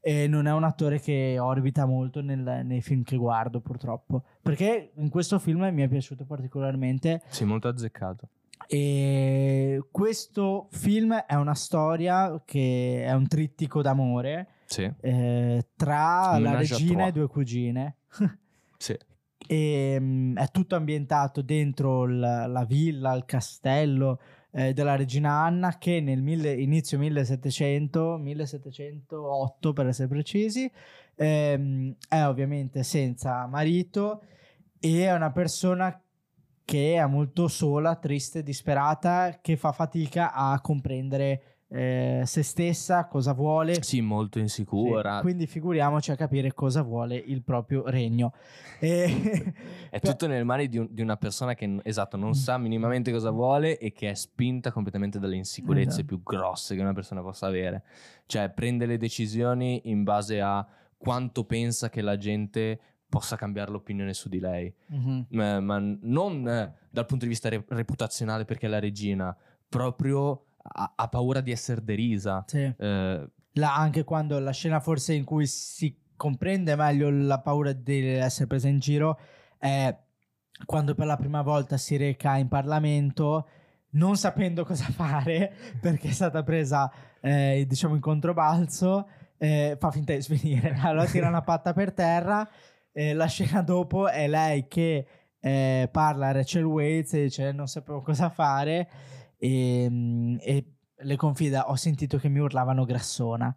[0.06, 4.26] E non è un attore che orbita molto nel, nei film che guardo, purtroppo.
[4.42, 7.24] Perché in questo film mi è piaciuto particolarmente.
[7.30, 8.28] Sì, molto azzeccato.
[8.68, 14.92] E questo film è una storia che è un trittico d'amore sì.
[15.00, 17.96] eh, tra la regina e due cugine.
[18.78, 18.98] sì.
[19.48, 24.20] E, um, è tutto ambientato dentro la, la villa, il castello
[24.52, 30.72] eh, della regina Anna che nel mille, inizio 1700, 1708 per essere precisi,
[31.16, 34.24] ehm, è ovviamente senza marito
[34.80, 36.00] e è una persona
[36.66, 43.34] che è molto sola, triste, disperata, che fa fatica a comprendere eh, se stessa, cosa
[43.34, 43.82] vuole.
[43.82, 45.16] Sì, molto insicura.
[45.16, 48.32] Sì, quindi figuriamoci a capire cosa vuole il proprio regno.
[48.80, 49.54] E...
[49.90, 53.32] è tutto nelle mani di, un, di, una persona che esatto, non sa minimamente cosa
[53.32, 56.06] vuole e che è spinta completamente dalle insicurezze esatto.
[56.06, 57.84] più grosse che una persona possa avere.
[58.28, 60.66] Cioè prende le decisioni in base a
[60.96, 65.22] quanto pensa che la gente possa cambiare l'opinione su di lei, mm-hmm.
[65.30, 69.36] ma, ma, non eh, dal punto di vista re- reputazionale perché è la regina,
[69.70, 72.44] proprio ha, ha paura di essere derisa.
[72.48, 72.74] Sì.
[72.78, 78.08] Eh, la, anche quando la scena forse in cui si comprende meglio la paura di
[78.08, 79.20] essere presa in giro
[79.58, 79.96] è
[80.66, 83.48] quando per la prima volta si reca in Parlamento
[83.92, 89.08] non sapendo cosa fare perché è stata presa eh, diciamo in controbalzo
[89.38, 92.48] eh, fa finta di svenire allora tira una patta per terra
[92.92, 95.08] eh, la scena dopo è lei che
[95.40, 98.88] eh, parla a Rachel Waits e dice non sapevo cosa fare
[99.44, 100.66] e, ehm, e
[100.96, 103.54] le confida ho sentito che mi urlavano grassona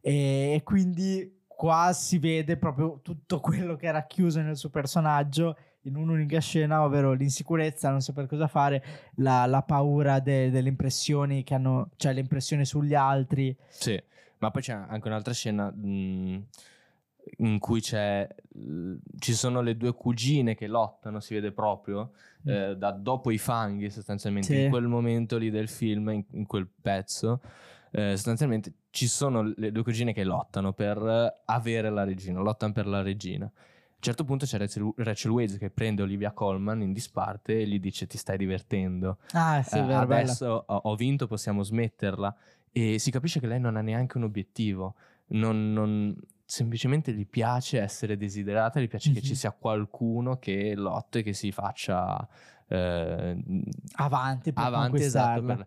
[0.00, 5.56] e, e quindi qua si vede proprio tutto quello che era chiuso nel suo personaggio
[5.84, 8.84] in un'unica scena, ovvero l'insicurezza, non saper cosa fare,
[9.16, 13.56] la, la paura de, delle impressioni che hanno, cioè le impressioni sugli altri.
[13.68, 13.98] Sì,
[14.38, 16.46] ma poi c'è anche un'altra scena mh,
[17.38, 18.28] in cui c'è,
[19.18, 22.12] ci sono le due cugine che lottano, si vede proprio,
[22.48, 22.50] mm.
[22.50, 24.62] eh, da dopo i fanghi sostanzialmente, sì.
[24.62, 27.40] in quel momento lì del film, in, in quel pezzo,
[27.92, 32.86] eh, sostanzialmente ci sono le due cugine che lottano per avere la regina, lottano per
[32.86, 33.46] la regina.
[33.46, 37.66] A un certo punto c'è Rachel, Rachel Waze che prende Olivia Colman in disparte e
[37.66, 39.18] gli dice ti stai divertendo.
[39.32, 42.34] Ah, sì, eh, adesso ho, ho vinto, possiamo smetterla.
[42.72, 44.94] E si capisce che lei non ha neanche un obiettivo.
[45.28, 46.16] Non, non,
[46.50, 49.18] semplicemente gli piace essere desiderata, gli piace mm-hmm.
[49.20, 52.28] che ci sia qualcuno che lotte, che si faccia
[52.66, 53.36] eh,
[53.92, 55.66] avanti per avanti esatto, per,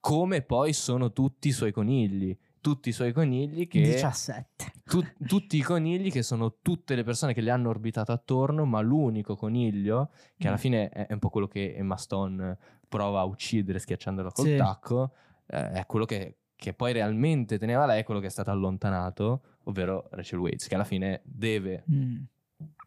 [0.00, 5.58] come poi sono tutti i suoi conigli tutti i suoi conigli che 17 tu, tutti
[5.58, 10.10] i conigli che sono tutte le persone che le hanno orbitato attorno ma l'unico coniglio
[10.38, 10.60] che alla mm.
[10.60, 12.56] fine è, è, un po' quello che Emma Stone
[12.88, 14.56] prova a uccidere schiacciandolo col sì.
[14.56, 15.12] tacco
[15.46, 20.08] eh, è quello che, che poi realmente teneva lei quello che è stato allontanato ovvero
[20.10, 22.16] Rachel Waits, che alla fine deve mm.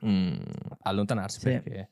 [0.05, 0.35] Mm,
[0.81, 1.45] allontanarsi sì.
[1.45, 1.89] perché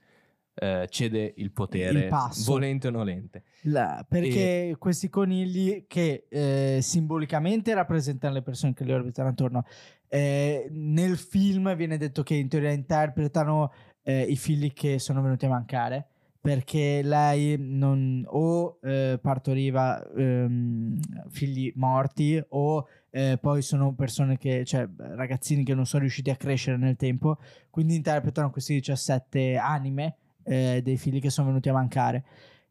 [0.55, 3.43] eh, cede il potere, il volente o nolente.
[3.63, 4.75] La, perché e...
[4.77, 9.65] questi conigli che eh, simbolicamente rappresentano le persone che li orbitano attorno,
[10.07, 13.73] eh, nel film viene detto che in teoria interpretano
[14.03, 16.09] eh, i figli che sono venuti a mancare
[16.45, 24.63] perché lei non, o eh, partoriva ehm, figli morti o eh, poi sono persone che,
[24.63, 27.39] cioè ragazzini che non sono riusciti a crescere nel tempo,
[27.71, 32.23] quindi interpretano questi 17 anime eh, dei figli che sono venuti a mancare.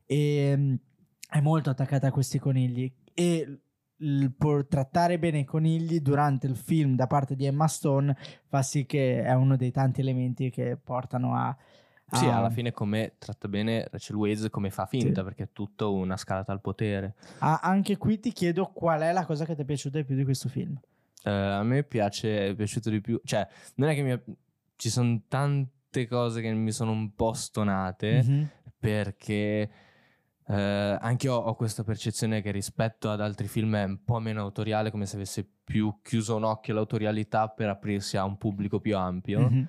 [0.07, 0.79] E ehm,
[1.29, 3.59] è molto attaccata a questi conigli e
[3.97, 4.37] il,
[4.68, 8.16] trattare bene i conigli durante il film da parte di Emma Stone
[8.47, 11.57] fa sì che è uno dei tanti elementi che portano a
[12.11, 12.38] sì, ah.
[12.38, 15.24] alla fine come tratta bene Rachel Weisz come fa finta, sì.
[15.24, 17.14] perché è tutto una scalata al potere.
[17.38, 20.14] Ah, anche qui ti chiedo qual è la cosa che ti è piaciuta di più
[20.14, 20.78] di questo film.
[21.24, 23.20] Uh, a me piace, è piaciuto di più.
[23.24, 23.46] Cioè,
[23.76, 24.36] non è che mi...
[24.76, 28.44] ci sono tante cose che mi sono un po' stonate mm-hmm.
[28.78, 29.70] perché
[30.46, 34.42] uh, anche io ho questa percezione che rispetto ad altri film è un po' meno
[34.42, 38.96] autoriale, come se avesse più chiuso un occhio all'autorialità per aprirsi a un pubblico più
[38.96, 39.40] ampio.
[39.40, 39.64] Mm-hmm.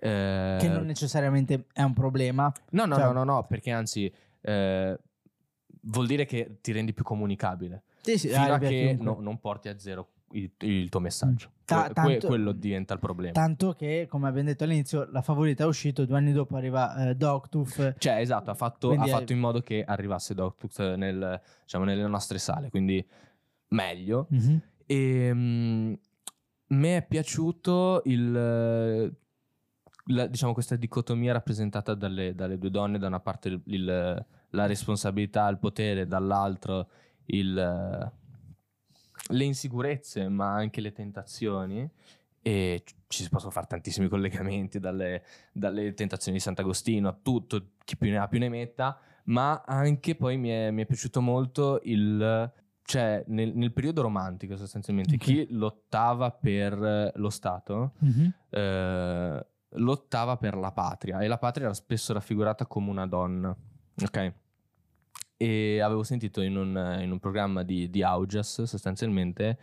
[0.00, 2.52] Uh, che non necessariamente è un problema.
[2.70, 3.04] No, no, cioè...
[3.04, 4.12] no, no, no, perché anzi
[5.82, 7.82] vuol dire che ti rendi più comunicabile.
[8.02, 11.50] Sì, sì, fino a che no, non porti a zero il, il tuo messaggio.
[11.64, 13.32] Ta- tanto, que- quello diventa il problema.
[13.32, 17.14] Tanto che, come abbiamo detto all'inizio, la favorita è uscito, due anni dopo arriva eh,
[17.14, 17.96] Dogtooth.
[17.98, 22.38] Cioè, esatto, ha fatto, ha fatto in modo che arrivasse Dogtooth nel, diciamo, nelle nostre
[22.38, 23.06] sale, quindi
[23.68, 24.28] meglio.
[24.32, 24.56] Mm-hmm.
[24.86, 25.98] E um,
[26.68, 29.14] mi è piaciuto il...
[30.08, 35.48] La, diciamo questa dicotomia rappresentata dalle, dalle, due donne, da una parte il, la responsabilità,
[35.48, 36.88] il potere, dall'altro
[37.26, 41.88] il, le insicurezze, ma anche le tentazioni.
[42.40, 47.96] E ci si possono fare tantissimi collegamenti, dalle, dalle tentazioni di Sant'Agostino a tutto, chi
[47.96, 51.80] più ne ha più ne metta, ma anche poi mi è, mi è piaciuto molto
[51.84, 52.52] il
[52.88, 55.46] cioè nel, nel, periodo romantico sostanzialmente okay.
[55.46, 58.28] chi lottava per lo Stato mm-hmm.
[58.48, 63.54] eh, lottava per la patria e la patria era spesso raffigurata come una donna
[64.02, 64.32] ok
[65.36, 69.58] e avevo sentito in un, in un programma di, di Augias sostanzialmente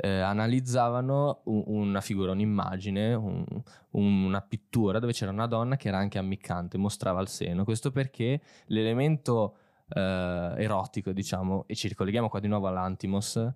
[0.00, 3.44] eh, analizzavano un, una figura, un'immagine, un,
[3.90, 7.64] una pittura dove c'era una donna che era anche ammiccante, mostrava il seno.
[7.64, 9.56] Questo perché l'elemento
[9.88, 13.52] eh, erotico, diciamo, e ci ricolleghiamo qua di nuovo all'Antimos,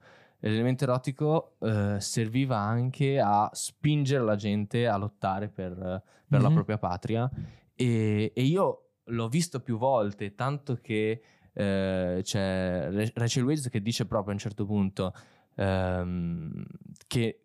[0.51, 6.03] l'elemento erotico eh, serviva anche a spingere la gente a lottare per, per
[6.35, 6.43] mm-hmm.
[6.43, 7.31] la propria patria.
[7.75, 11.23] E, e io l'ho visto più volte, tanto che
[11.53, 15.15] eh, c'è Rachel Weisz che dice proprio a un certo punto
[15.57, 16.65] ehm,
[17.07, 17.41] che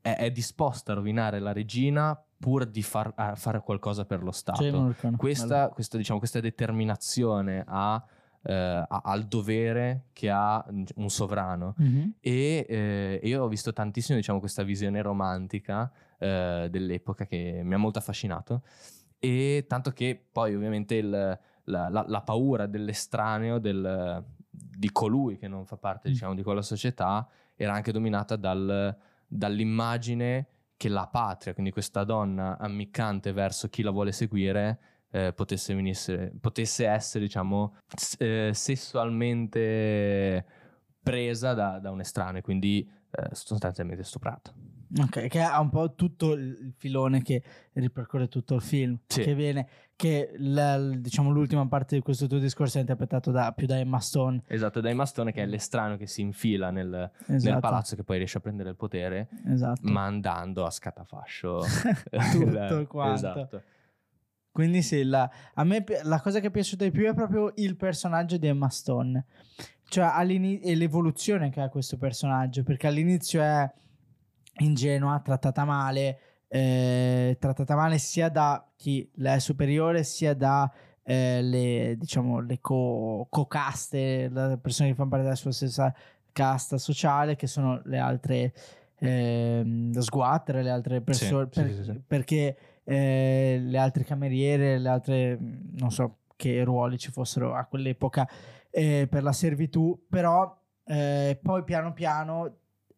[0.00, 4.94] è, è, disposta a rovinare la regina pur di far, fare qualcosa per lo Stato.
[5.16, 8.04] Questa, questa, diciamo, questa, determinazione a,
[8.42, 10.64] eh, al dovere che ha
[10.96, 11.74] un sovrano.
[11.80, 12.08] Mm-hmm.
[12.20, 17.78] E eh, io ho visto tantissimo diciamo, questa visione romantica eh, dell'epoca che mi ha
[17.78, 18.62] molto affascinato.
[19.18, 25.48] E tanto che poi ovviamente il, la, la, la paura dell'estraneo, del, di colui che
[25.48, 26.12] non fa parte mm.
[26.12, 32.56] diciamo, di quella società, era anche dominata dal, dall'immagine che la patria, quindi questa donna
[32.56, 34.78] ammiccante verso chi la vuole seguire,
[35.10, 37.76] eh, potesse, venisse, potesse, essere, diciamo,
[38.18, 40.44] eh, sessualmente
[41.02, 44.52] presa da, da un estraneo, quindi eh, sostanzialmente stuprata.
[45.00, 47.42] Ok, che ha un po' tutto il filone che
[47.74, 48.98] ripercorre tutto il film.
[49.06, 49.20] Sì.
[49.22, 53.66] Che viene, che la, diciamo l'ultima parte di questo tuo discorso è interpretato da, più
[53.66, 54.42] da Emma Stone.
[54.46, 57.50] Esatto, da Emma Stone che è l'estraneo che si infila nel, esatto.
[57.50, 59.80] nel palazzo che poi riesce a prendere il potere, esatto.
[59.82, 61.60] mandando a scatafascio
[62.32, 63.14] tutto quanto.
[63.14, 63.62] Esatto.
[64.50, 67.76] Quindi sì, la, a me la cosa che è piaciuta di più è proprio il
[67.76, 69.24] personaggio di Emma Stone.
[69.84, 73.70] Cioè l'evoluzione che ha questo personaggio, perché all'inizio è
[74.58, 76.18] ingenua, trattata male,
[76.48, 80.70] eh, trattata male sia da chi le è superiore sia da
[81.02, 85.94] eh, le, diciamo, le co- co-caste, le persone che fanno parte della sua stessa
[86.32, 88.52] casta sociale, che sono le altre
[88.98, 92.56] eh, sguattere, le altre persone, sì, per, sì, sì, perché
[92.90, 98.26] eh, le altre cameriere, le altre, non so che ruoli ci fossero a quell'epoca
[98.70, 102.56] eh, per la servitù, però eh, poi piano piano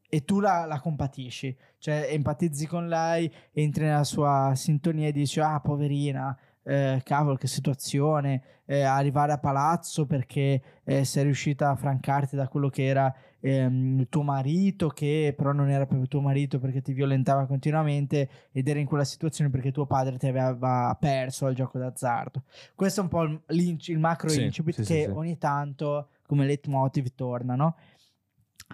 [0.09, 5.41] e tu la, la, compatisci, cioè empatizzi con lei, entri nella sua sintonia e dici
[5.41, 11.77] ah poverina, eh, cavolo che situazione, eh, arrivare a palazzo perché eh, sei riuscita a
[11.77, 16.21] francarti da quello che era ehm, il tuo marito che però non era proprio tuo
[16.21, 20.97] marito perché ti violentava continuamente ed era in quella situazione perché tuo padre ti aveva
[21.01, 22.45] perso al gioco d'azzardo.
[22.75, 26.47] Questo è un po' il, il macro sì, incipit sì, che sì, ogni tanto come
[26.47, 27.77] leitmotiv torna, no?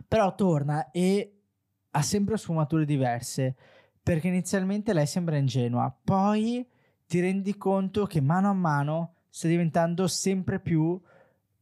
[0.06, 1.32] Però torna e
[1.90, 3.56] ha sempre sfumature diverse,
[4.02, 6.66] perché inizialmente lei sembra ingenua, poi
[7.06, 11.00] ti rendi conto che mano a mano sta diventando sempre più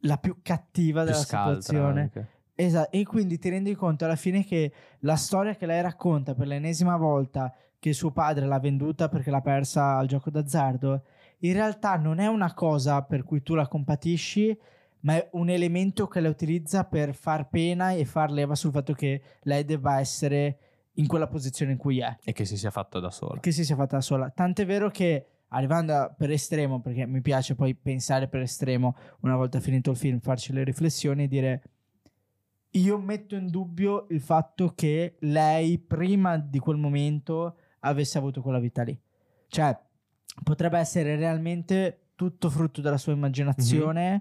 [0.01, 2.11] la più cattiva più della situazione.
[2.57, 6.47] Esatto, e quindi ti rendi conto alla fine che la storia che lei racconta per
[6.47, 11.03] l'ennesima volta che suo padre l'ha venduta perché l'ha persa al gioco d'azzardo,
[11.41, 14.57] in realtà non è una cosa per cui tu la compatisci,
[15.01, 18.95] ma è un elemento che la utilizza per far pena e far leva sul fatto
[18.95, 20.59] che lei debba essere
[20.95, 22.17] in quella posizione in cui è.
[22.23, 23.41] E che si sia fatta da sola.
[23.41, 24.31] Che si sia fatta da sola.
[24.31, 29.61] Tant'è vero che arrivando per estremo, perché mi piace poi pensare per estremo, una volta
[29.61, 31.63] finito il film, farci le riflessioni e dire
[32.75, 38.59] io metto in dubbio il fatto che lei prima di quel momento avesse avuto quella
[38.59, 38.99] vita lì.
[39.47, 39.79] Cioè,
[40.43, 44.19] potrebbe essere realmente tutto frutto della sua immaginazione mm-hmm.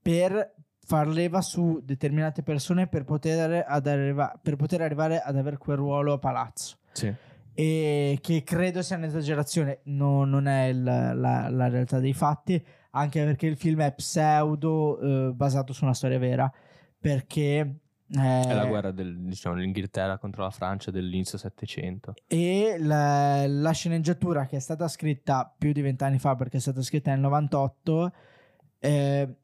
[0.00, 0.54] per
[0.84, 6.14] far leva su determinate persone per poter, arriva- per poter arrivare ad avere quel ruolo
[6.14, 6.78] a palazzo.
[6.90, 7.14] Sì.
[7.54, 11.12] E che credo sia un'esagerazione, no, non è il, la,
[11.48, 16.18] la, realtà dei fatti, anche perché il film è pseudo eh, basato su una storia
[16.18, 16.50] vera,
[16.98, 17.80] perché
[18.14, 22.14] eh, è la guerra del, diciamo, dell'Inghilterra contro la Francia dell'inizio Settecento.
[22.26, 26.82] E la, la, sceneggiatura che è stata scritta più di vent'anni fa, perché è stata
[26.82, 28.12] scritta nel 98,
[28.78, 29.36] eh,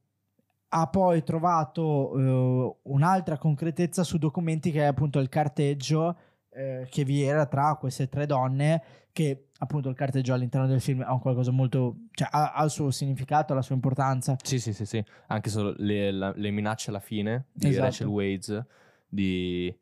[0.68, 6.16] ha poi trovato eh, un'altra concretezza su documenti che è appunto il carteggio
[6.58, 8.82] eh, che vi era tra queste tre donne
[9.12, 12.70] che appunto il carteggio all'interno del film ha un qualcosa molto cioè ha, ha, il
[12.70, 14.36] suo significato, la sua importanza.
[14.42, 15.04] Sì, sì, sì, sì.
[15.28, 17.84] Anche solo le, la, le minacce alla fine di esatto.
[17.84, 18.64] Rachel Wades
[19.08, 19.72] di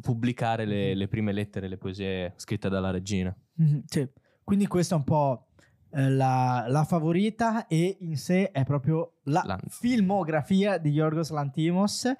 [0.00, 0.98] pubblicare le, mm-hmm.
[0.98, 3.34] le, prime lettere, le poesie scritte dalla regina.
[3.60, 4.08] Mm-hmm, sì.
[4.42, 5.48] Quindi questa è un po'
[5.90, 12.10] eh, la, la, favorita e in sé è proprio la Lant- filmografia di Yorgos Lantimos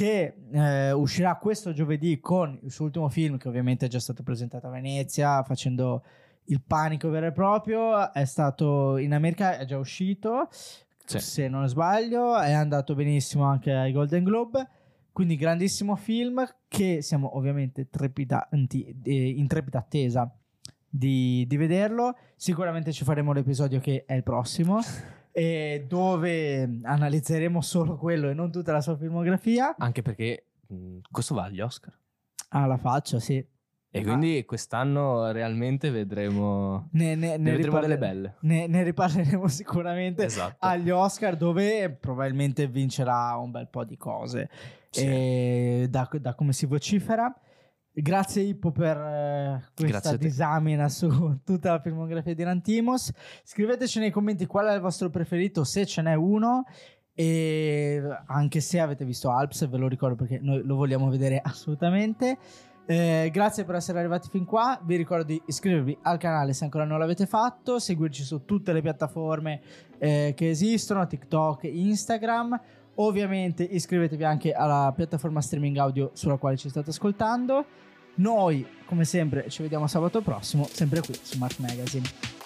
[0.00, 4.22] che eh, uscirà questo giovedì con il suo ultimo film che ovviamente è già stato
[4.22, 6.02] presentato a Venezia facendo
[6.44, 8.10] il panico vero e proprio.
[8.10, 11.18] È stato in America è già uscito sì.
[11.18, 12.38] se non sbaglio.
[12.38, 14.68] È andato benissimo anche ai Golden Globe.
[15.12, 20.34] Quindi grandissimo film che siamo ovviamente trepidanti, eh, in trepida attesa
[20.88, 22.16] di, di vederlo.
[22.36, 24.80] Sicuramente ci faremo l'episodio che è il prossimo
[25.32, 29.74] e dove analizzeremo solo quello e non tutta la sua filmografia.
[29.78, 31.96] Anche perché mh, questo va agli Oscar.
[32.50, 33.44] Ah, la faccia, sì.
[33.92, 34.44] E quindi ah.
[34.44, 38.36] quest'anno realmente vedremo, ne, ne, ne, vedremo delle belle.
[38.42, 40.56] Ne, ne riparleremo sicuramente esatto.
[40.60, 44.48] agli Oscar dove probabilmente vincerà un bel po' di cose
[44.90, 45.88] sì.
[45.90, 47.34] da, da come si vocifera.
[48.00, 53.12] Grazie Ippo per eh, questa disamina su tutta la filmografia di Rantimos.
[53.44, 56.64] Scriveteci nei commenti qual è il vostro preferito, se ce n'è uno.
[57.12, 62.38] E anche se avete visto Alps, ve lo ricordo perché noi lo vogliamo vedere assolutamente.
[62.86, 64.80] Eh, grazie per essere arrivati fin qua.
[64.82, 68.80] Vi ricordo di iscrivervi al canale se ancora non l'avete fatto, seguirci su tutte le
[68.80, 69.60] piattaforme
[69.98, 72.60] eh, che esistono, TikTok, Instagram.
[72.96, 77.64] Ovviamente iscrivetevi anche alla piattaforma streaming audio sulla quale ci state ascoltando.
[78.20, 82.39] Noi, come sempre, ci vediamo sabato prossimo, sempre qui su Mark Magazine.